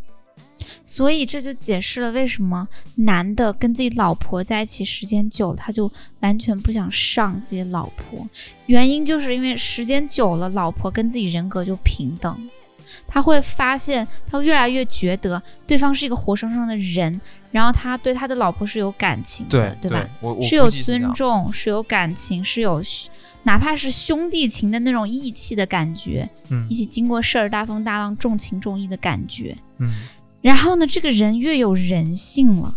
[0.85, 5.91] 所以这就解释了为什么男的跟自己老婆在一起时间久了，他就
[6.21, 8.27] 完全不想上自己老婆，
[8.67, 12.49] 原因就是因为时间久了，老婆跟自己人格就平等。
[13.07, 17.19] 他会发现，他越来越觉得对方是一个活生生的人，
[17.51, 20.09] 然后他对他的老婆是有感情的，对吧？？
[20.43, 22.83] 是有尊重，是有感情，是有
[23.45, 29.57] 哪怕是兄弟情的那种义气的感觉，嗯一起经过事儿大风大浪、重情重义的感觉。
[29.79, 29.89] 嗯
[30.43, 32.77] 然后呢，这个人越有人性了，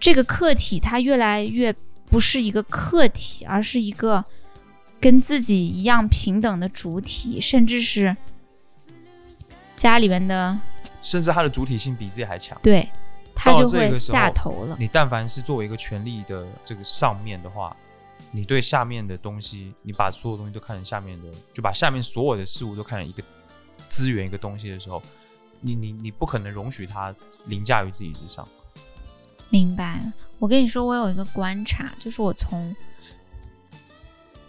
[0.00, 1.72] 这个客体他越来越
[2.06, 4.24] 不是一个客体，而是一个
[4.98, 8.16] 跟自己一样平等的主体，甚至是
[9.76, 10.58] 家里面的，
[11.02, 12.58] 甚至他的主体性比自己还强。
[12.62, 12.88] 对
[13.34, 14.76] 他就会下头了。
[14.78, 17.76] 你但凡是作为一个权力的这个上面的话，
[18.30, 23.22] 你对下面的东西，你把所有东西都看成下面的，就把下面所有的事物都看成一个
[23.88, 25.02] 资源、一个东西的时候，
[25.62, 27.14] 你你你不可能容许它
[27.46, 28.46] 凌驾于自己之上。
[29.48, 30.12] 明白了。
[30.38, 32.74] 我跟你说，我有一个观察，就是我从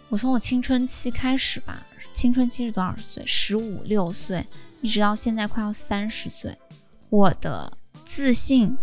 [0.08, 3.24] 我从我青春期开始吧，青春期是多少岁？
[3.24, 4.46] 十五六岁，
[4.80, 6.56] 一直到现在快要三十岁，
[7.10, 7.72] 我的
[8.04, 8.76] 自信，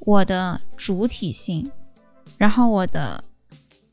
[0.00, 1.70] 我的主体性，
[2.38, 3.24] 然后我的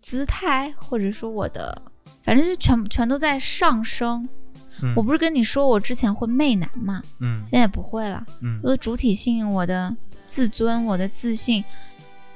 [0.02, 1.82] 姿态，或者说我的，
[2.22, 4.28] 反正是全全都在上升。
[4.84, 8.26] 嗯我不是跟你说我之前会媚男嘛，嗯现在也不会了。
[8.42, 9.96] 嗯我的主体性、我的
[10.28, 11.64] 自尊、我的自信，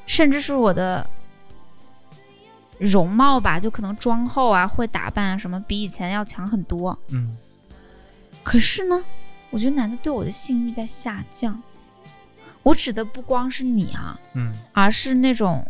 [0.05, 1.07] 甚至是我的
[2.77, 6.97] 容貌吧，就可能妆后啊、会打扮啊什么，比以前要强很多。
[7.09, 7.37] 嗯
[8.43, 9.03] 可是呢，
[9.49, 11.61] 我觉得男的对我的性欲在下降。
[12.61, 15.65] 我指的不光是你啊，嗯而是那种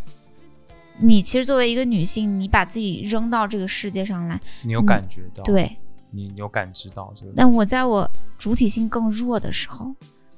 [0.98, 5.78] 你其实作为一个女性，你把自己扔到这个世界上来，你有感觉到，，对。
[6.16, 9.94] 你你有感知到这个，但我在我主体性更弱的时候，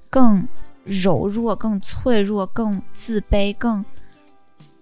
[0.10, 0.48] 更
[0.84, 3.86] 柔弱、更脆弱、更自卑、更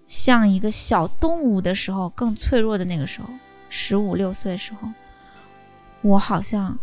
[0.06, 3.28] 像一个小动物的时候，更脆弱的那个时候，
[3.68, 4.88] 十五六岁的时候，
[6.00, 6.78] 我好像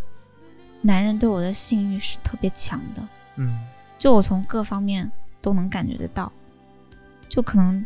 [0.81, 3.07] 男人对我的性欲是特别强的，
[3.37, 3.57] 嗯。
[3.97, 5.09] 就我从各方面
[5.41, 6.29] 都能感觉得到，
[7.29, 7.85] 就可能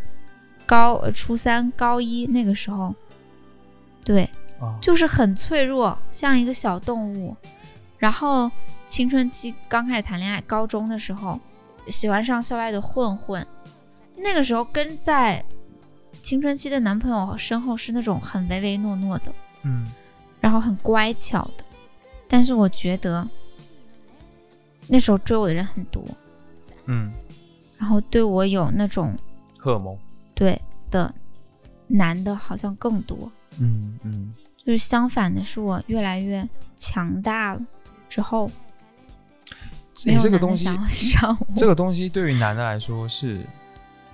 [0.65, 2.95] 高呃初三、高一那个时候，
[4.03, 4.27] 对，
[4.59, 7.35] 啊，就是很脆弱，像一个小动物。
[7.97, 8.51] 然后
[8.85, 11.39] 青春期刚开始谈恋爱，高中的时候
[11.87, 13.45] 喜欢上校外的混混，
[14.15, 15.43] 那个时候跟在
[16.21, 19.31] 青春期的男朋友身后是那种很唯唯诺诺的，
[19.63, 19.91] 嗯
[20.39, 21.63] 然后很乖巧的。
[22.27, 23.27] 但是我觉得
[24.87, 26.03] 那时候追我的人很多，
[26.85, 27.11] 嗯，
[27.79, 29.17] 然后对我有那种
[29.57, 29.97] 荷尔蒙，
[30.35, 31.13] 对的
[31.87, 33.31] 男的好像更多。
[33.59, 34.33] 嗯嗯
[34.63, 37.61] 就是相反的，是我越来越强大了
[38.09, 38.47] 之后，
[40.05, 40.67] 没你有这个东西。
[41.55, 43.41] 这个东西对于男的来说是，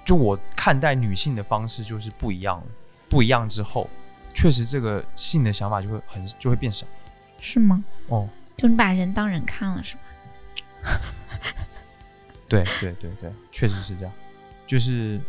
[0.05, 2.67] 就我看待女性的方式就是不一样了，
[3.09, 3.89] 不一样之后，
[4.34, 6.86] 确实这个性的想法就会很就会变少。
[7.39, 7.84] 是吗？
[8.07, 10.01] 哦，就你把人当人看了是吧？
[12.47, 14.13] 对对对对，确实是这样，
[14.67, 15.19] 就是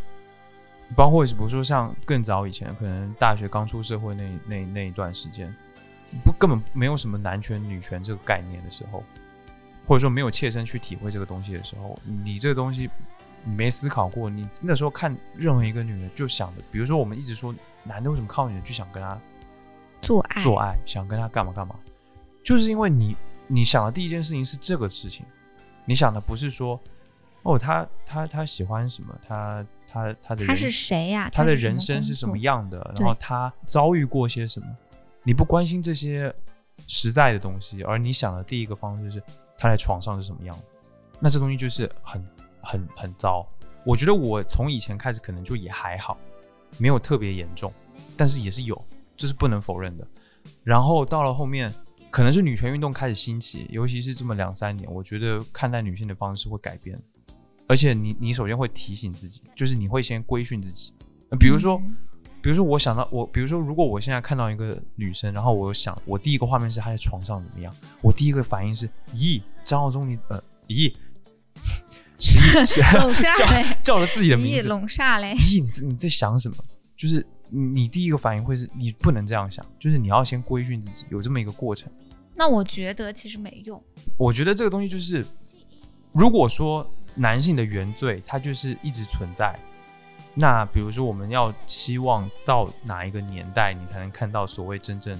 [0.94, 5.52] 包括比如说像更早以前，可能大学刚出社会那那那一段时间，
[6.24, 9.02] 不根本没有什么男权女权这个概念的时候，
[9.86, 12.88] 或者说没有切身去体会这个东西的时候，你这个东西
[13.42, 19.18] 你没思考过，你那时候看任何一个女人就想的，比如说我们一直说男的为什么靠女人就想跟她
[20.00, 21.74] 做爱，做爱，想跟他干嘛干嘛，
[22.44, 23.16] 就是因为你
[23.46, 25.24] 你想的第一件事情是这个事情，
[25.84, 26.78] 你想的不是说
[27.42, 29.64] 哦他他他喜欢什么，他
[29.94, 32.36] 他他的人他是谁呀、他的人生是什么？
[32.36, 34.66] 样的，然后他遭遇过些什么，
[35.22, 36.34] 你不关心这些
[36.88, 39.22] 实在的东西，而你想的第一个方式是
[39.56, 40.64] 他在床上是什么样的，
[41.20, 42.26] 那这东西就是很
[42.60, 43.48] 很很糟。
[43.84, 46.18] 我觉得我从以前开始可能就也还好，
[46.76, 47.72] 没有特别严重，
[48.16, 48.76] 但是也是有，
[49.16, 50.04] 这是不能否认的。
[50.64, 51.72] 然后到了后面，
[52.10, 57.00] 可能是女权运动开始兴起，尤其是这么两三年，我觉得看待女性的方式会改变。
[57.66, 60.92] 而且你你首先会提醒自己，就是你会先规训自己。
[61.30, 61.94] 呃比如说，嗯
[62.42, 70.38] 比如说我想到我，比如说如果我现在看到一个女生，然后我有想，我第一个画面是她在床上怎么样，我第一个反应是，咦，张浩宗你呃，
[70.68, 70.92] 咦，
[72.20, 76.56] 十一是拢煞嘞，叫了自己的名咦，字，拢煞嘞，咦，你在你在想什么？
[76.94, 81.90] 就是你你第一个反应会是你不能这样想，就是你要先规训自己，有这么一个过程。
[82.34, 83.82] 那我觉得其实没用。
[84.18, 85.24] 我觉得这个东西就是，
[86.12, 89.58] 如果说男性的原罪它就是一直存在，
[90.34, 95.18] 那比如说我们要期望到哪一个年代，你才能看到所谓真正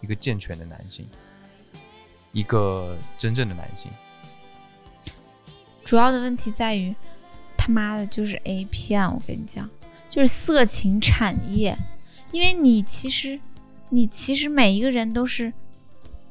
[0.00, 1.06] 一个健全的男性，
[2.32, 3.90] 一个真正的男性？
[5.84, 6.94] 主要的问题在于，
[7.56, 9.68] 他妈的就是 A 片，我跟你讲，
[10.08, 11.76] 就是色情产业。
[12.32, 13.40] 因为你其实，
[13.88, 15.52] 你其实每一个人都是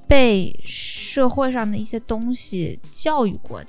[0.07, 3.67] 被社会上的一些东西教育过的。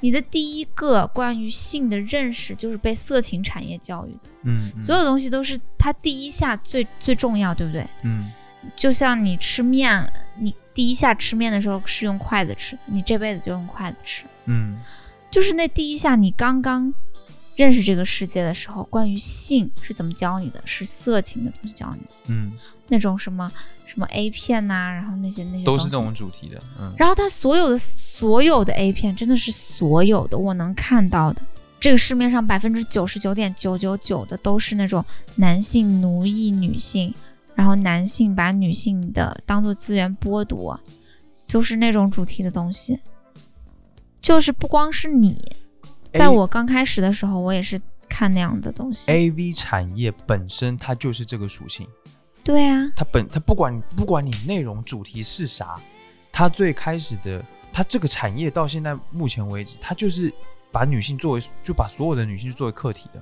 [0.00, 7.84] 你的第一个关于性的认识就是被色情产业教育的，嗯，嗯所有东西都是它第一下最最重要，对不对？
[8.04, 8.30] 嗯
[8.76, 10.08] 就像你吃面，
[10.38, 14.24] 你第一下吃面的时候是用筷子吃的，你这辈子就用筷子吃。
[14.44, 14.78] 嗯
[15.30, 16.92] 就是那第一下你刚刚
[17.58, 20.62] 认识这个世界的时候，关于性是怎么教你的？
[20.64, 22.52] 是色情的东西教你的，嗯，
[22.86, 23.50] 那种什么
[23.84, 31.42] 什么 A 片呐、然后那些那些都是这种主题的，嗯然后他所有的所有的 A 片，真的是所有的我能看到的，
[31.80, 35.04] 这个市面上百分之九十九点九九九的都是那种
[35.34, 37.12] 男性奴役女性，
[37.56, 40.78] 然后男性把女性的当做资源剥夺，
[41.48, 43.00] 就是那种主题的东西。
[44.20, 45.40] 就是不光是你，
[46.18, 49.10] 在我刚开始的时候，我也是看那样的东西。
[49.10, 51.86] A V 产业本身它就是这个属性，
[52.42, 55.76] 对啊，它本它不管不管你内容主题是啥，
[56.32, 60.32] 它最开始的它这个产业到现在目前为止，它就是
[60.72, 63.20] 把女性作为就把所有的女性作为客体的。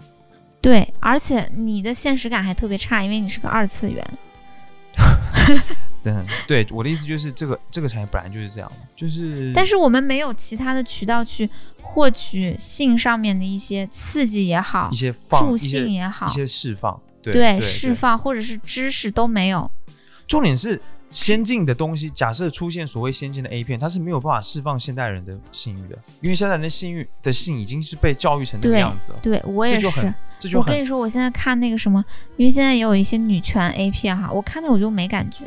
[0.60, 4.18] 对，而且你的现实感还特别差，因为你是个二次元。
[6.46, 11.48] 对对，我的意思就是这个这个产业本来就是这样的，就是但是我们没有其他的渠道去
[11.82, 19.70] 获取性上面的一些刺激也好一，些放性也好一，些释放，对释放或者是知识都没有。
[20.26, 29.18] 重点是先进的东西，假设出现所谓先进的 A 片，它是没有办法释放现代人的性欲的，因为现代人的性欲的性已经是被教育成那个样子了。
[29.22, 29.80] 对我也是，
[30.40, 32.04] 这就很我跟你说，我现在看那个什么，
[32.36, 35.44] 因为现在也有一些女权 A 片哈，我看那我就没感觉。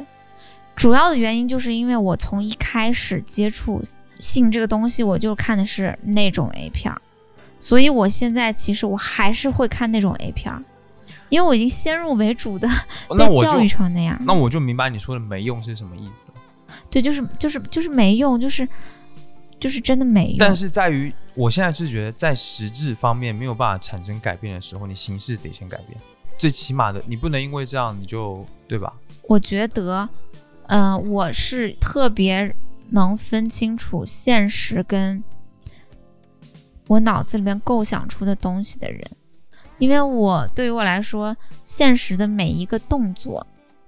[0.79, 3.81] 主要的原因就是因为我从一开始接触
[4.17, 7.01] 性这个东西，我就看的是那种 A 片儿，
[7.59, 10.63] 所以我现在其实我还是会看那种 A 片儿，
[11.27, 12.65] 因为我已经先入为主的
[13.09, 14.17] 被教育成那样。
[14.21, 16.35] 那我就明白你说的没用是什么意思了。
[16.89, 18.65] 对，就是就是就是没用，就是
[19.59, 20.37] 就是真的没用。
[20.37, 25.99] 但是在于我现在是觉得，在实质方面没有办法产生改变的时候，你形式得先改变。
[26.37, 28.93] 最起码的，你不能因为这样你就对吧？
[29.27, 30.07] 我觉得，
[30.69, 32.55] 嗯、我是特别
[32.89, 35.23] 能分清楚现实跟
[36.87, 39.01] 我脑子里面构想出的东西的人，
[39.77, 43.45] 因为我对于我来说，现实的每一个动作，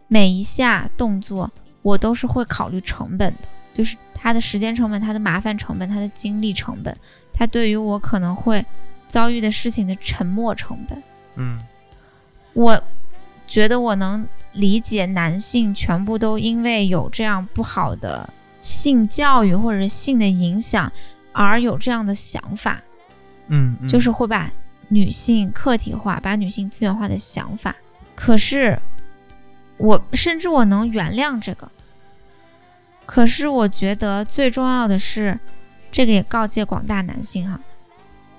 [0.08, 1.50] 每一下动作，
[1.82, 6.96] 我都是会考虑成本的，就是它的时间成本、它的麻烦成本、它的精力成本，
[7.34, 8.64] 它对于我可能会
[9.08, 11.04] 遭遇的事情的沉没成本。
[11.36, 11.64] 嗯。
[12.54, 12.80] 我
[13.48, 18.30] 觉得我能理解男性全部都因为有这样不好的
[18.60, 20.91] 性教育或者性的影响
[21.32, 22.82] 而有这样的想法，
[23.47, 24.52] 嗯，嗯就是会把
[24.89, 27.76] 女性客体化、把女性资源化的想法。
[28.14, 28.78] 可是
[29.78, 31.72] 我甚至我能原谅这个，
[33.06, 35.39] 可是我觉得最重要的是，
[35.91, 37.60] 这个也告诫广大男性哈，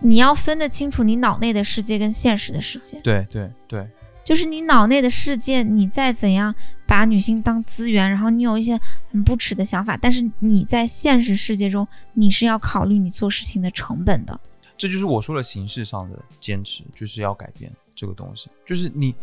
[0.00, 3.00] 你要分得清楚你脑内的世界跟现实的世界。
[3.02, 3.88] 对对对，
[4.24, 6.54] 就是你脑内的世界，你再怎样
[6.86, 8.78] 把女性当资源，然后你有一些
[9.10, 14.38] 很不耻的想法，但是你在现实世界中，你是要考虑你做事情的成本的。
[14.76, 18.48] 这就是我说的形式上的坚持，就是要改变这个东西。
[18.64, 19.14] 就是你，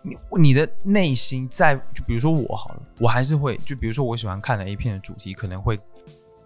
[0.00, 5.78] 你你的内心在，就比如说我好了，我还是会，就比如说我喜欢看的 A 片的主题，可能会，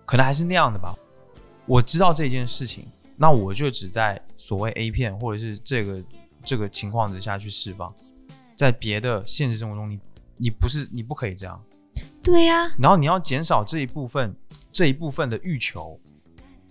[0.04, 0.94] 可能还是那样的吧。
[1.66, 2.84] 我知道这件事情，
[3.16, 6.02] 那我就只在所谓 A 片或者是这个
[6.48, 7.94] 这个情况之下去释放，
[8.56, 10.00] 在别的现实生活中你，
[10.38, 11.62] 你不是你不可以这样。
[12.22, 14.34] 对呀、然后你要减少这一部分
[14.72, 16.00] 这一部分的欲求，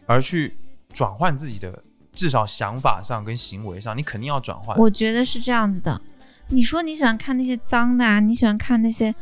[0.07, 0.55] 而去
[0.91, 4.75] 转换自己的至少想法上跟行为上，你肯定要转换。
[4.79, 6.01] 我觉得是这样子的。
[6.49, 9.13] 你说你喜欢看那些脏的啊，你喜欢看那些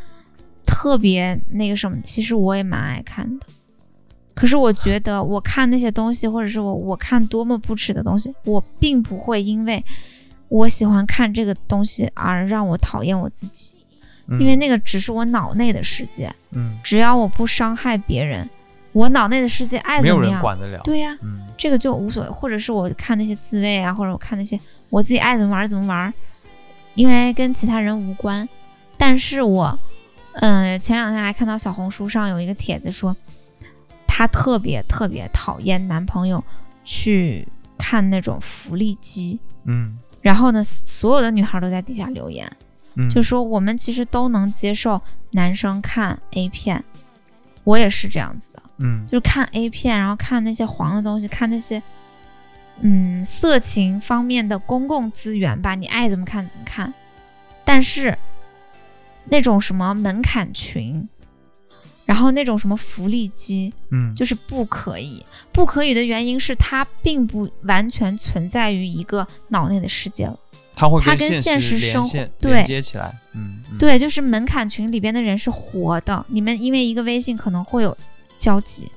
[0.65, 3.45] 特别那个什么，其实我也蛮爱看的。
[4.33, 9.83] 可是我觉得我看那些东西，或者是我我看多么不耻的东西，我并不会因为
[10.49, 13.73] 我喜欢看这个东西而让我讨厌我自己。
[14.27, 18.49] 嗯因为那个只是我脑内的世界，嗯，只要我不伤害别人，
[18.91, 20.81] 我脑内的世界爱没有人怎么样，管得了。
[20.83, 22.29] 对呀、嗯这个就无所谓。
[22.31, 26.11] 或者是我看那些自慰啊，或者我看那些我自己爱怎么玩怎么玩，
[26.95, 28.49] 因为跟其他人无关。
[28.97, 29.77] 但是我，
[30.33, 33.15] 嗯、前两天还看到小红书上有一个帖子说，
[34.07, 36.43] 她特别特别讨厌男朋友
[36.83, 42.51] 去看那种福利机，嗯然后呢，所有的女孩都在底下留言。
[42.95, 44.99] 嗯，就说我们其实都能接受
[45.33, 46.83] 男生看 A 片，
[47.63, 51.79] 我也是这样子的，嗯就是看 A 片，然后看那些黄的东西，看那些
[52.79, 56.91] 嗯色情方面的公共资源吧，你爱怎么看怎么看。
[57.63, 58.17] 但是
[59.25, 61.07] 那种什么门槛群，
[62.05, 65.25] 然后那种什么福利机，嗯，就是不可以。
[65.51, 70.39] 不可以的原因是它并不完全存在于一个脑内的世界了。
[70.75, 77.97] 它会它跟现现实生活对接起来，嗯，嗯，对，就是门槛群里边的人是活的，你们因为一个微信可能会有
[78.37, 78.91] 交集，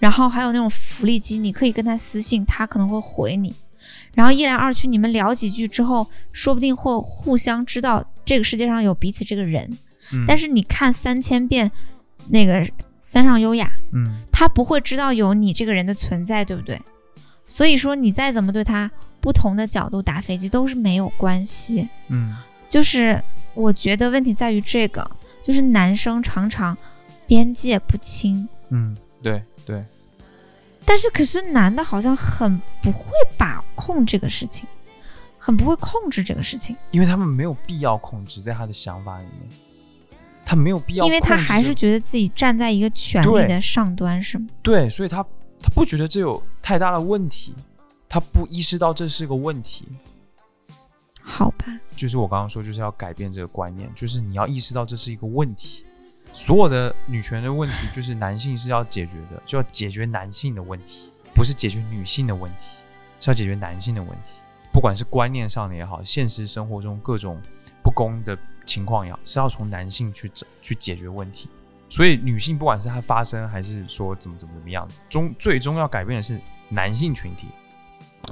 [0.00, 3.54] 然后还有那种福利机，你可以跟他私信，他可能会回你，
[4.12, 9.78] 然后一来二去，你们聊几句之后，说不定会互相知道这个世界上有彼此这个人。
[10.12, 11.70] 嗯但是你看三千遍
[12.30, 12.66] 那个
[13.00, 14.22] 三上优雅，嗯。
[14.32, 16.80] 他不会知道有你这个人的存在，对不对？
[17.46, 21.88] 所以说你再怎么对他不同的角度打飞机都是没有关系。
[22.08, 22.36] 嗯。
[22.68, 23.20] 就是
[23.54, 25.10] 我觉得问题在于这个，
[25.42, 26.76] 就是男生常常
[27.26, 29.84] 边界不清，嗯，对对，
[30.84, 34.68] 但是可是男的好像很不会把控这个事情，
[35.36, 39.50] 很不会控制这个事情，因为他们没有必要控制在他的想法里面，
[40.44, 44.46] 他没有必要因为他还是觉得自己站在一个权力的上端，是吗？
[44.62, 45.22] 对，所以他
[45.60, 47.54] 他不觉得这有太大的问题，
[48.08, 49.86] 他不意识到这是个问题。
[51.22, 55.84] 好吧，就是我刚刚说，就是要改变这个观念，就是你要意识到这是一个问题。
[56.32, 62.78] 所有的女权的问题，就是男性是要解决的，就要解决男性的问题，不是解决女性的问题，
[63.20, 64.40] 是要解决男性的问题。
[64.72, 67.40] 不管是观念上的也好，现实生活中各种
[67.82, 71.48] 不公的情况也好，是要从男性去找去解决问题。
[71.88, 77.48] 所以女性不管是她发声，还是说怎么怎么怎么样，终最终要改变的是男性群体。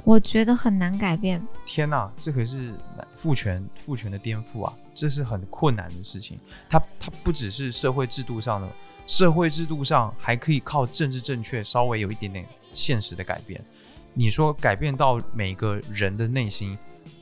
[0.05, 1.45] 我觉得很难改变。
[1.65, 4.73] 天呐，这可是男父权父权的颠覆啊！
[4.93, 6.39] 这是很困难的事情。
[6.69, 8.69] 它它不只是社会制度上的，
[9.05, 13.61] 社会制度上还可以靠政治正确稍微有一点点现实的改变。
[14.13, 16.77] 你说改变到每个人的内心，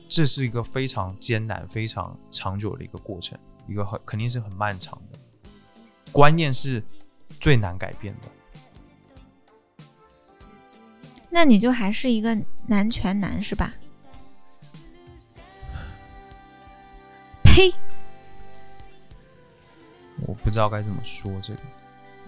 [0.08, 3.38] 这是一个非常艰难、非常长久的一个过程，
[3.68, 5.18] 一个很肯定是很漫长的。
[6.10, 6.82] 观念是
[7.38, 9.76] 最难改变的。
[11.28, 12.36] 那你就还是一个
[12.66, 13.74] 男权男是吧？
[17.44, 17.70] 呸！
[20.26, 21.60] 我不知道该怎么说这个。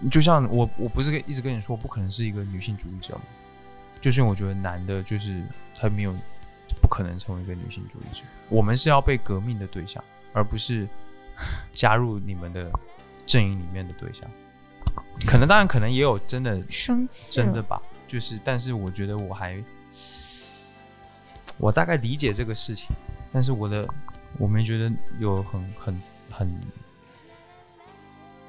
[0.09, 3.21] 就像我，我不是跟一直跟你说，我不可能是一个女性主义者吗？
[3.99, 5.43] 就是因为我觉得男的，就是
[5.75, 6.15] 他没有
[6.81, 8.23] 不可能成为一个女性主义者。
[8.49, 10.03] 我们是要被革命的对象，
[10.33, 10.87] 而不是
[11.73, 12.71] 加入你们的
[13.25, 14.29] 阵营里面的对象。
[15.25, 17.35] 可能当然可能也有真的生气。
[17.35, 19.63] 真的吧，就是但是我觉得我还
[21.57, 22.87] 我大概理解这个事情，
[23.31, 23.87] 但是我的
[24.37, 26.61] 我没觉得有很很很，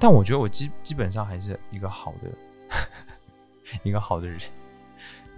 [0.01, 2.79] 但我觉得我基基本上还是一个好的
[3.85, 4.41] 一个好的人，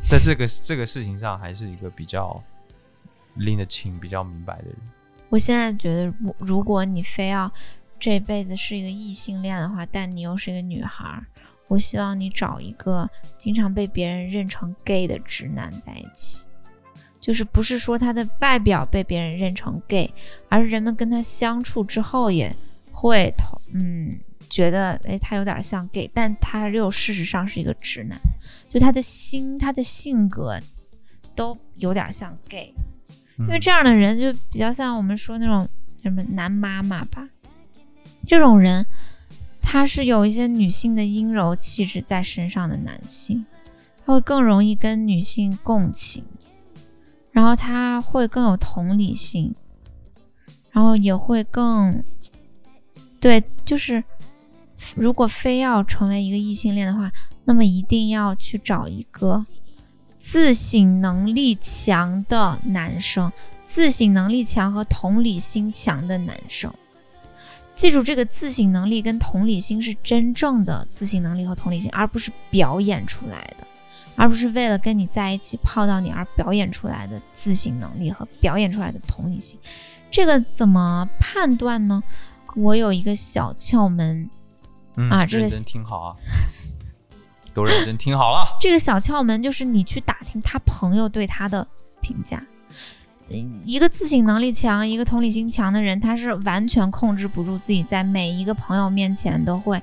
[0.09, 2.43] 在这个这个事情上还是一个比较
[3.37, 4.77] 拎得清、比较明白的人。
[5.29, 7.51] 我现在觉得，如如果你非要
[7.99, 11.27] 这辈子是一个异性恋的话，但你又是一个女孩儿，
[11.69, 16.47] 我希望你找一个经常被别人认成 gay 的直男在一起。
[17.21, 20.13] 就是不是说他的外表被别人认成 gay，
[20.51, 22.55] 而是人们跟他相处之后也
[22.93, 24.21] 会同嗯
[24.51, 28.21] 觉得哎他有点像 gay，但他又事实上是一个直男，
[28.69, 30.61] 就他的心他的性格
[31.35, 32.75] 都有点像 gay。
[33.39, 35.69] 因因为这样的人就比较像我们说那种
[36.03, 37.29] 什么男妈妈吧，
[38.27, 38.85] 这种人
[39.61, 43.45] 他是有一些女性的阴柔气质在身上的男性，
[44.05, 46.25] 他会更容易跟女性共情，
[47.33, 49.55] 然后他会更有同理心，
[50.71, 52.05] 然后也会更
[53.21, 54.03] 对，就是
[54.95, 57.11] 如果非要成为一个异性恋的话，
[57.45, 59.45] 那么一定要去找一个。
[60.27, 63.31] 自省能力强的男生，
[63.63, 66.73] 自省能力强和同理心强的男生。
[67.75, 73.67] 记住，这个自省能力跟同理心是真正的自省能力和同理心，而不是表演出来的，
[74.17, 79.61] 而不是为了跟你在一起泡到你而表演出来的自省能力和表演出来的同理心。
[80.11, 82.03] 这个怎么判断呢？
[82.57, 84.29] 我有一个小窍门，
[84.97, 86.17] 嗯啊这个认真听好啊，
[87.55, 88.47] 都认真听好了。
[88.61, 91.67] 这个小窍门就是你去打听他朋友对他的
[92.03, 92.45] 评价。
[93.31, 99.81] 嗯一个自省能力强、一个同理心强的人，他是完全控制不住自己在每一个朋友面前都会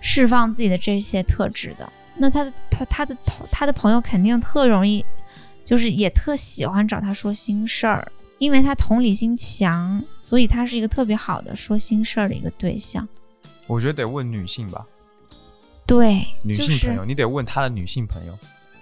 [0.00, 1.92] 释放自己的这些特质的。
[2.16, 3.16] 那他的他他的
[3.52, 5.04] 他的朋友肯定特容易，
[5.66, 13.06] 就是也特喜欢找他说心事儿，因为他同理心强，所以他是一个特别好的说心事儿的一个对象。
[13.66, 14.84] 我觉得得问女性吧，
[15.88, 18.38] 对，女性朋友，你得问她的女性朋友。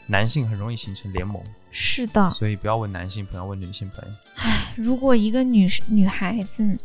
[0.09, 1.43] 男性很容易形成联盟，
[1.73, 2.31] 是的。
[2.31, 4.15] 所以不要问男性朋友，问女性朋友。
[4.37, 6.79] 唉如果一个女女孩子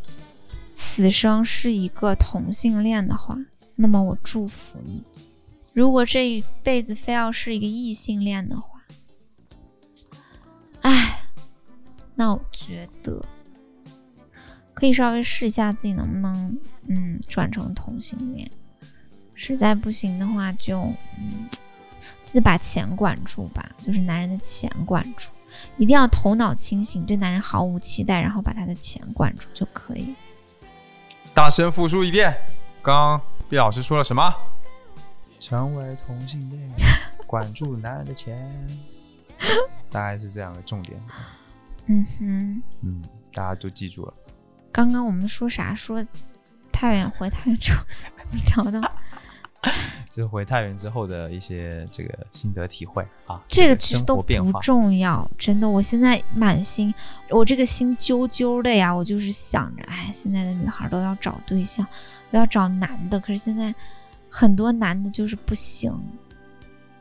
[0.72, 3.38] 此生是一个同性恋的话，
[3.76, 5.04] 那么我祝福你。
[5.76, 8.82] 如果这一辈子非要是一个异性恋的话，
[10.82, 11.20] 唉，
[12.16, 13.24] 那我觉得
[14.74, 16.58] 可以稍微试一下自己能不能，
[16.88, 18.50] 嗯，转成同性恋。
[19.42, 20.82] 实在不行的话就，
[21.18, 21.50] 嗯，
[22.24, 25.32] 记得把钱管住吧，就是男人的钱管住，
[25.78, 30.14] 一定要头脑清醒，对男人毫无期待，然后把他的钱管住就可以。
[31.34, 32.36] 大声复述一遍，
[32.82, 34.32] 刚刚毕老师说了什么？
[35.40, 36.70] 成为同性恋，
[37.26, 38.56] 管住男人的钱，
[39.90, 41.02] 大概是这样的重点。
[41.88, 43.02] 嗯哼，嗯，
[43.34, 44.14] 大家都记住了。
[44.72, 45.74] 刚刚我们说啥？
[45.74, 46.06] 说
[46.72, 47.58] 太原回太原
[48.46, 48.80] 找到
[50.10, 53.42] 就是回太原之后的一些这个心得体会啊。
[53.48, 54.60] 这个其实都不。
[54.62, 55.70] 重要，真的。
[55.70, 56.94] 我现在满心，
[57.30, 61.86] 我这个心揪揪的呀，我就是想着，哎，现在的女孩都要找对象，
[62.30, 63.74] 都要找男的，可是现在
[64.30, 65.94] 很多男的就是不行，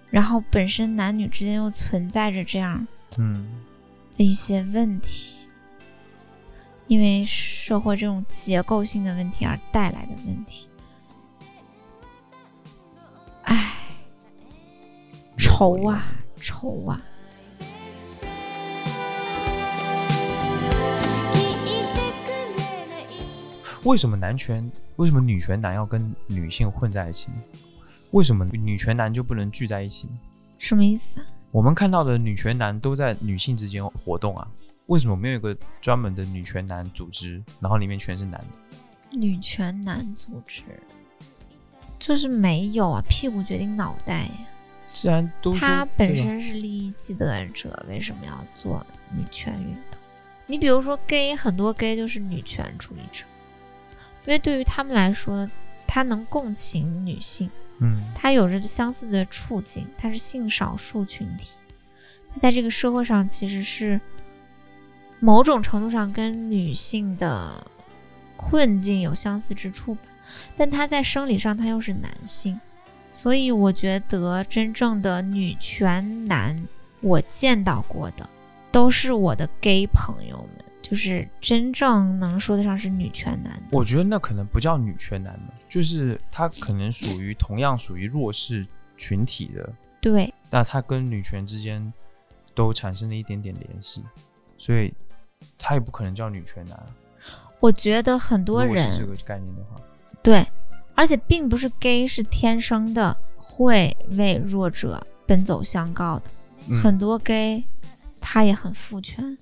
[0.09, 2.87] 然后本身男女之间又存在着这样
[3.19, 3.49] 嗯，
[4.17, 5.49] 的一些问题，
[6.87, 10.69] 因为社会这种结构性的问题而带来的问题。
[13.45, 13.75] 唉，
[15.37, 16.05] 愁啊，
[16.41, 17.01] 愁啊！
[23.85, 24.71] 为什么男权？
[24.97, 27.39] 为什么女权男要跟女性混在一起呢？
[28.11, 30.13] 为什么女权男就不能聚在一起呢？
[30.59, 31.27] 什么意思啊？
[31.51, 34.47] 我们看到的女权男都在女性之间活动啊，
[34.87, 39.17] 为什么没有一个专门的女权男组织，然后里面全是男的？
[39.17, 40.63] 女权男组织
[42.01, 44.31] 就是没有啊，屁股决定脑袋呀。
[44.93, 50.01] 既然都说他本身是利益既得者，为什么要做女权运动？
[50.47, 53.25] 你比如说 gay，很多 gay 就是女权主义者，
[54.27, 55.49] 因为对于他们来说，
[55.87, 57.49] 他能共情女性，
[57.79, 61.59] 嗯他有着相似的处境，他是性少数群体，
[62.35, 64.01] 他在这个社会上其实是
[65.21, 67.65] 某种程度上跟女性的
[68.37, 70.01] 困境有相似之处吧，
[70.57, 72.61] 但他在生理上他又是男性，
[73.09, 76.67] 所以我觉得真正的女权男，
[77.01, 78.29] 我见到过的
[78.71, 83.61] 都是我的 gay 朋友们，就是真正能说得上是女权男。
[83.73, 88.67] 我觉得那可能不叫女权男的，就是他可能属于同样属于弱势
[88.97, 91.93] 群体的，对，那他跟女权之间
[92.55, 94.05] 都产生了一点点联系，
[94.59, 94.93] 所以
[95.59, 96.87] 他也不可能叫女权男啊。
[97.61, 99.77] 我觉得很多人这个概念的话，
[100.23, 100.47] 对，
[100.95, 106.25] 而且并不是 gay 是天生的会为弱者奔走相告的，
[106.69, 107.65] 嗯很多 gay
[108.21, 109.37] 他也很父权。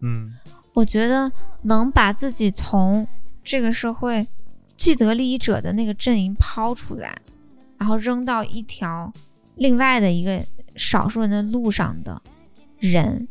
[0.00, 0.34] 嗯
[0.72, 1.30] 我觉得
[1.62, 3.06] 能把自己从
[3.44, 4.26] 这个社会
[4.76, 7.16] 既得利益者的那个阵营抛出来，
[7.78, 9.12] 然后扔到一条
[9.54, 10.44] 另外的一个
[10.74, 12.20] 少数人的路上的
[12.78, 13.28] 人，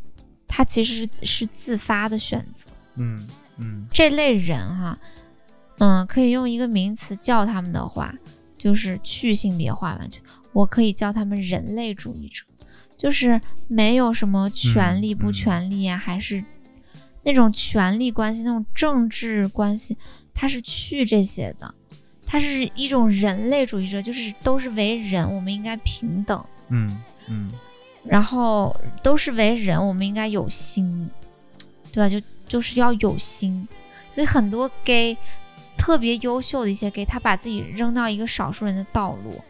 [0.48, 2.70] 他其实是是自发的选择。
[2.96, 3.28] 嗯
[3.58, 4.98] 嗯这类人哈，
[5.80, 8.14] 嗯，可以用一个名词叫他们的话，
[8.58, 10.22] 就是去性别化完全。
[10.52, 12.46] 我可以叫他们人类主义者，
[12.96, 16.44] 就是没有什么权利不权利啊，还是
[17.24, 19.98] 那种权力关系、那种政治关系，
[20.34, 21.74] 它是去这些的。
[22.26, 27.52] 它是一种人类主义者，就是都是为人，我们应该平等，嗯嗯
[28.04, 31.10] 然后都是为人，我们应该有心，
[31.92, 32.10] 对吧？
[32.10, 33.68] 就就是要有心，
[34.14, 35.16] 所以很多 gay
[35.84, 39.42] 特别优秀的一些 gay，他把自己扔到一个少数人的道路，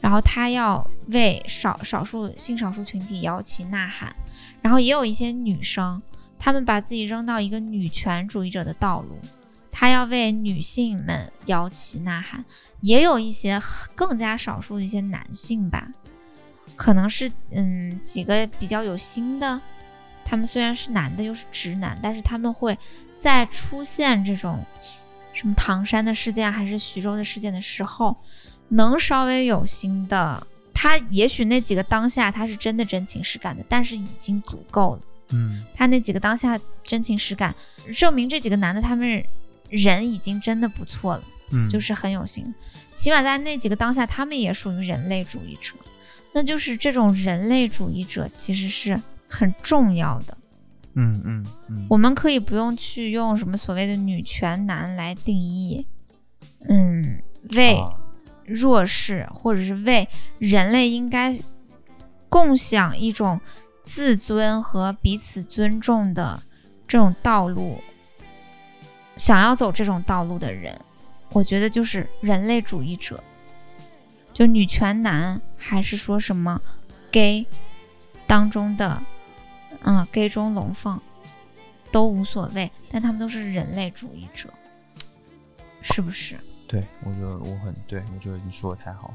[0.00, 4.14] 然后他要为少少数性少数群体摇旗呐喊，
[4.60, 6.00] 然后也有一些女生，
[6.38, 9.18] 她们把自己扔到一个女权主义者的道路。
[9.72, 12.44] 她要为女性们摇旗呐喊，
[12.80, 13.60] 也有一些
[13.96, 15.88] 更加少数的一些男性吧，
[16.76, 19.60] 可能是嗯几个比较有心的，
[20.24, 22.78] 他们虽然是男的又是直男，但是他们会
[23.16, 24.64] 在出现这种
[25.32, 28.16] 什么唐山的事件还是徐州的事件的时候，
[28.68, 35.02] 能稍微有心的，他也许那几个当下他是真的真情实感的，但是已经足够了。
[35.30, 37.54] 嗯他那几个当下真情实感，
[37.94, 39.24] 证明这几个男的他们
[39.70, 41.22] 人已经真的不错了。
[41.54, 42.54] 嗯，就是很有心，
[42.92, 45.74] 起码在那几个当下，他们也属于人类主义者。
[46.32, 48.98] 那就是这种人类主义者其实是
[49.28, 50.36] 很重要的。
[50.94, 55.86] 嗯嗯嗯，我们可以不用去用什么所谓的女权男来定义，
[56.68, 57.22] 嗯，
[57.54, 57.98] 为啊。
[58.44, 60.06] 弱势或者是为
[60.38, 61.34] 人类应该
[62.28, 63.40] 共享一种
[63.82, 66.42] 自尊和彼此尊重的
[66.88, 67.80] 这种道路，
[69.16, 70.76] 想要走这种道路的人，
[71.30, 73.22] 我觉得就是人类主义者。
[74.32, 76.60] 就女权男，还是说什么
[77.12, 77.46] gay
[78.26, 79.00] 当中的，
[79.84, 81.00] 嗯，gay 中龙凤
[81.90, 84.48] 都无所谓，但他们都是人类主义者，
[85.82, 86.38] 是不是？
[86.66, 89.14] 对我觉得我很对，我觉得你说的太好了，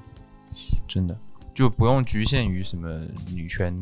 [0.87, 1.17] 真的
[1.55, 3.01] 就不用局限于什么
[3.33, 3.75] 女权、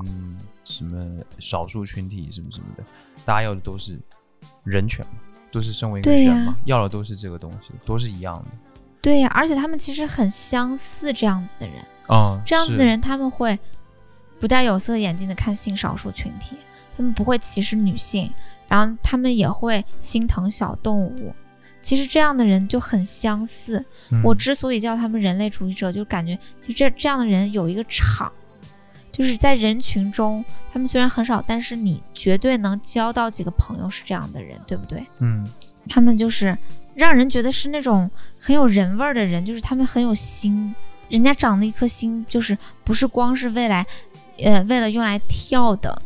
[0.63, 2.83] 什么少数群体什么什么的，
[3.25, 3.99] 大家要的都是
[4.63, 5.19] 人权嘛，
[5.51, 8.45] 都是身为一个人嘛，要的都是这个东西，都是一样的。
[9.01, 13.59] 对呀、而且他们其实很相似，这样子的人，嗯，这样子的人他们会
[14.39, 16.57] 不戴有色眼镜的看性少数群体，
[16.95, 18.31] 他们不会歧视女性，
[18.67, 21.33] 然后他们也会心疼小动物。
[21.81, 23.83] 其实这样的人就很相似。
[24.11, 28.31] 嗯我之所以叫他们人类主义者，就感觉其实这这样的人有一个场，
[29.11, 30.43] 就是在人群中，
[30.73, 35.05] 他们虽然很少，但是你绝对能交到几个朋友是这样的人，对不对？
[35.19, 35.47] 嗯
[35.87, 36.57] 他们就是
[36.95, 38.09] 让人觉得是那种
[38.39, 40.73] 很有人味儿的人，就是他们很有心，
[41.09, 43.85] 人家长的一颗心就是不是光是为来，
[44.39, 46.01] 呃，为了用来跳的，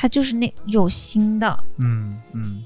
[0.00, 2.64] 他就是那有心的，嗯嗯，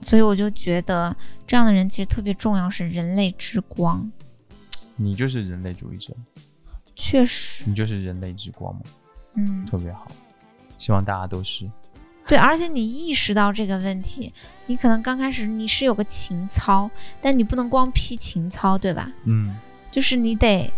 [0.00, 1.14] 所以我就觉得
[1.44, 4.08] 这样的人其实特别重要，是人类之光，
[4.94, 6.14] 你就是人类主义者，
[6.94, 8.82] 确实，你就是人类之光嘛，
[9.34, 10.06] 嗯，特别好，
[10.78, 11.68] 希望大家都是。
[12.28, 14.32] 对，而且你意识到这个问题，
[14.66, 16.88] 你可能刚开始你是有个情操，
[17.20, 19.10] 但你不能光批情操，对吧？
[19.24, 19.56] 嗯。
[19.90, 20.70] 就是你得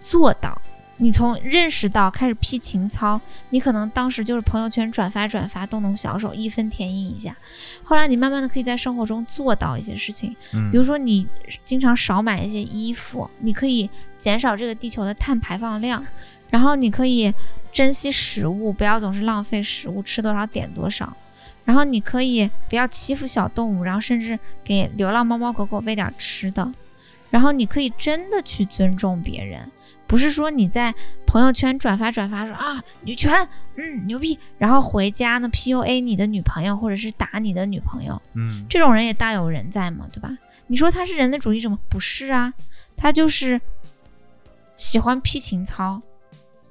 [0.00, 0.60] 做到。
[0.98, 7.36] 你从认识到开始批情操，你可能当时就是朋友圈转发转发，动动小手，义愤填膺一下。
[7.82, 11.26] 后来你慢慢的可以在生活中做到一些事情，嗯，比如说你
[11.64, 16.04] 经常少买一些衣服，你可以减少这个地球的碳排放量，
[16.50, 17.34] 然后你可以
[17.72, 21.16] 珍惜食物，不要总是浪费食物，吃多少点多少。
[21.64, 26.72] 然后你可以不要欺负小动物，然后甚至给流浪猫猫狗狗喂点吃的。
[27.30, 29.68] 然后你可以真的去尊重别人，
[30.06, 30.94] 不是说你在
[31.26, 40.30] 朋友圈转发转发说啊女权，嗯牛逼，然后回家呢 PUA 你的女朋友或者是打你的女朋友，嗯这种人也大有人在嘛，对吧？
[40.66, 41.78] 你说他是人的主义者吗？
[41.88, 42.52] 不是啊，
[42.96, 43.60] 他就是
[44.74, 46.00] 喜欢批情操，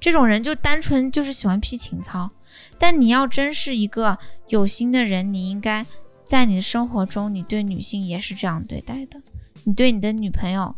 [0.00, 2.30] 这种人就单纯就是喜欢批情操。
[2.78, 4.16] 但你要真是一个
[4.48, 5.84] 有心的人，你应该
[6.24, 9.20] 在你的生活中，你对女性也是这样对待的。
[9.64, 10.74] 你对你的女朋友，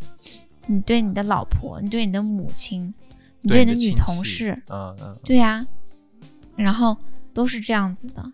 [0.67, 2.93] 你对你的老婆，你对你的母亲，
[3.41, 5.67] 你对你的女同事，嗯嗯，对呀、
[6.57, 6.97] 然后
[7.33, 8.33] 都是这样子的，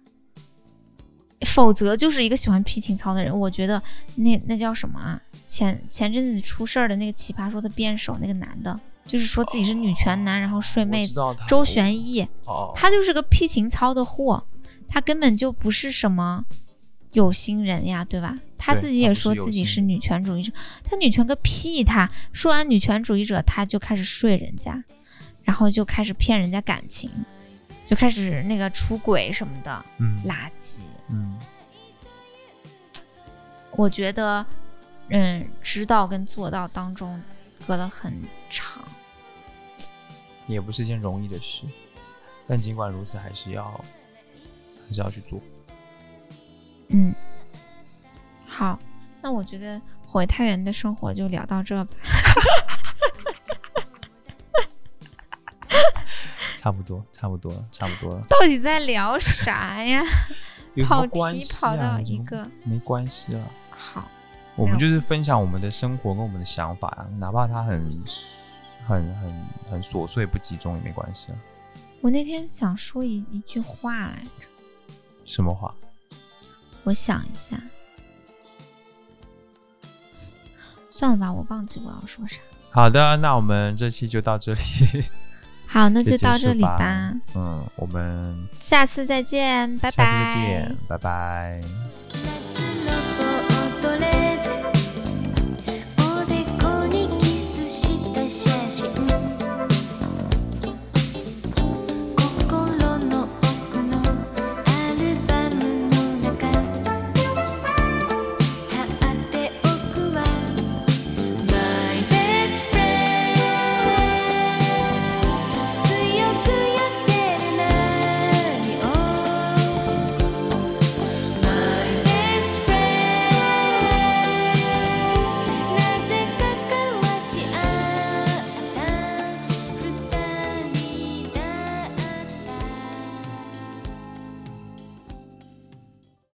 [1.47, 3.39] 否则就是一个喜欢批情操的人。
[3.39, 3.83] 我觉得
[4.17, 5.21] 那那叫什么啊？
[5.45, 11.21] 前前阵子出事儿的那个奇葩说的辩手，那个男的，就是说自己是女权男，然后睡妹子。
[11.49, 14.47] 周旋义，哦，他就是个批情操的货，
[14.89, 16.45] 他根本就不是什么
[17.13, 18.39] 有心人呀，对吧？
[18.57, 20.53] 他自己也说自己是女权主义者，
[20.85, 22.09] 他女权个屁他！
[22.33, 24.83] 说完女权主义者，他就开始睡人家，
[25.45, 27.11] 然后就开始骗人家感情，
[27.85, 30.83] 就开始那个出轨什么的，嗯垃圾。
[31.09, 31.39] 嗯
[33.73, 34.47] 我觉得，
[35.09, 37.21] 嗯，知道跟做到当中
[37.67, 38.13] 隔了很
[38.49, 38.83] 长。
[40.47, 41.65] 也不是一件容易的事，
[42.47, 43.65] 但尽管如此，还是要
[44.87, 45.41] 还是要去做。
[46.93, 47.15] 嗯，
[48.47, 48.79] 好，
[49.21, 51.97] 那我觉得回太原的生活就聊到这吧。
[56.57, 58.25] 差不多，差不多了，差不多了。
[58.29, 60.01] 到底在聊啥呀？
[60.75, 63.51] 有什跑么关题系跑到一个没关系了。
[63.71, 64.09] 好，
[64.55, 67.91] 我们就是分享我们的生活跟我们的想法啊，哪怕它很
[68.87, 71.39] 很很很琐碎不集中也没关系啊。
[72.01, 74.47] 我那天想说一一句话来着，
[75.27, 75.75] 什么话？
[76.85, 77.57] 我想一下，
[80.89, 82.37] 算了吧，我忘记我要说啥。
[82.71, 84.61] 好的，那我们这期就到这里，
[85.67, 90.05] 好，那就到这里吧，嗯，我们下次再见，拜拜。
[90.05, 91.61] 下次再见，拜拜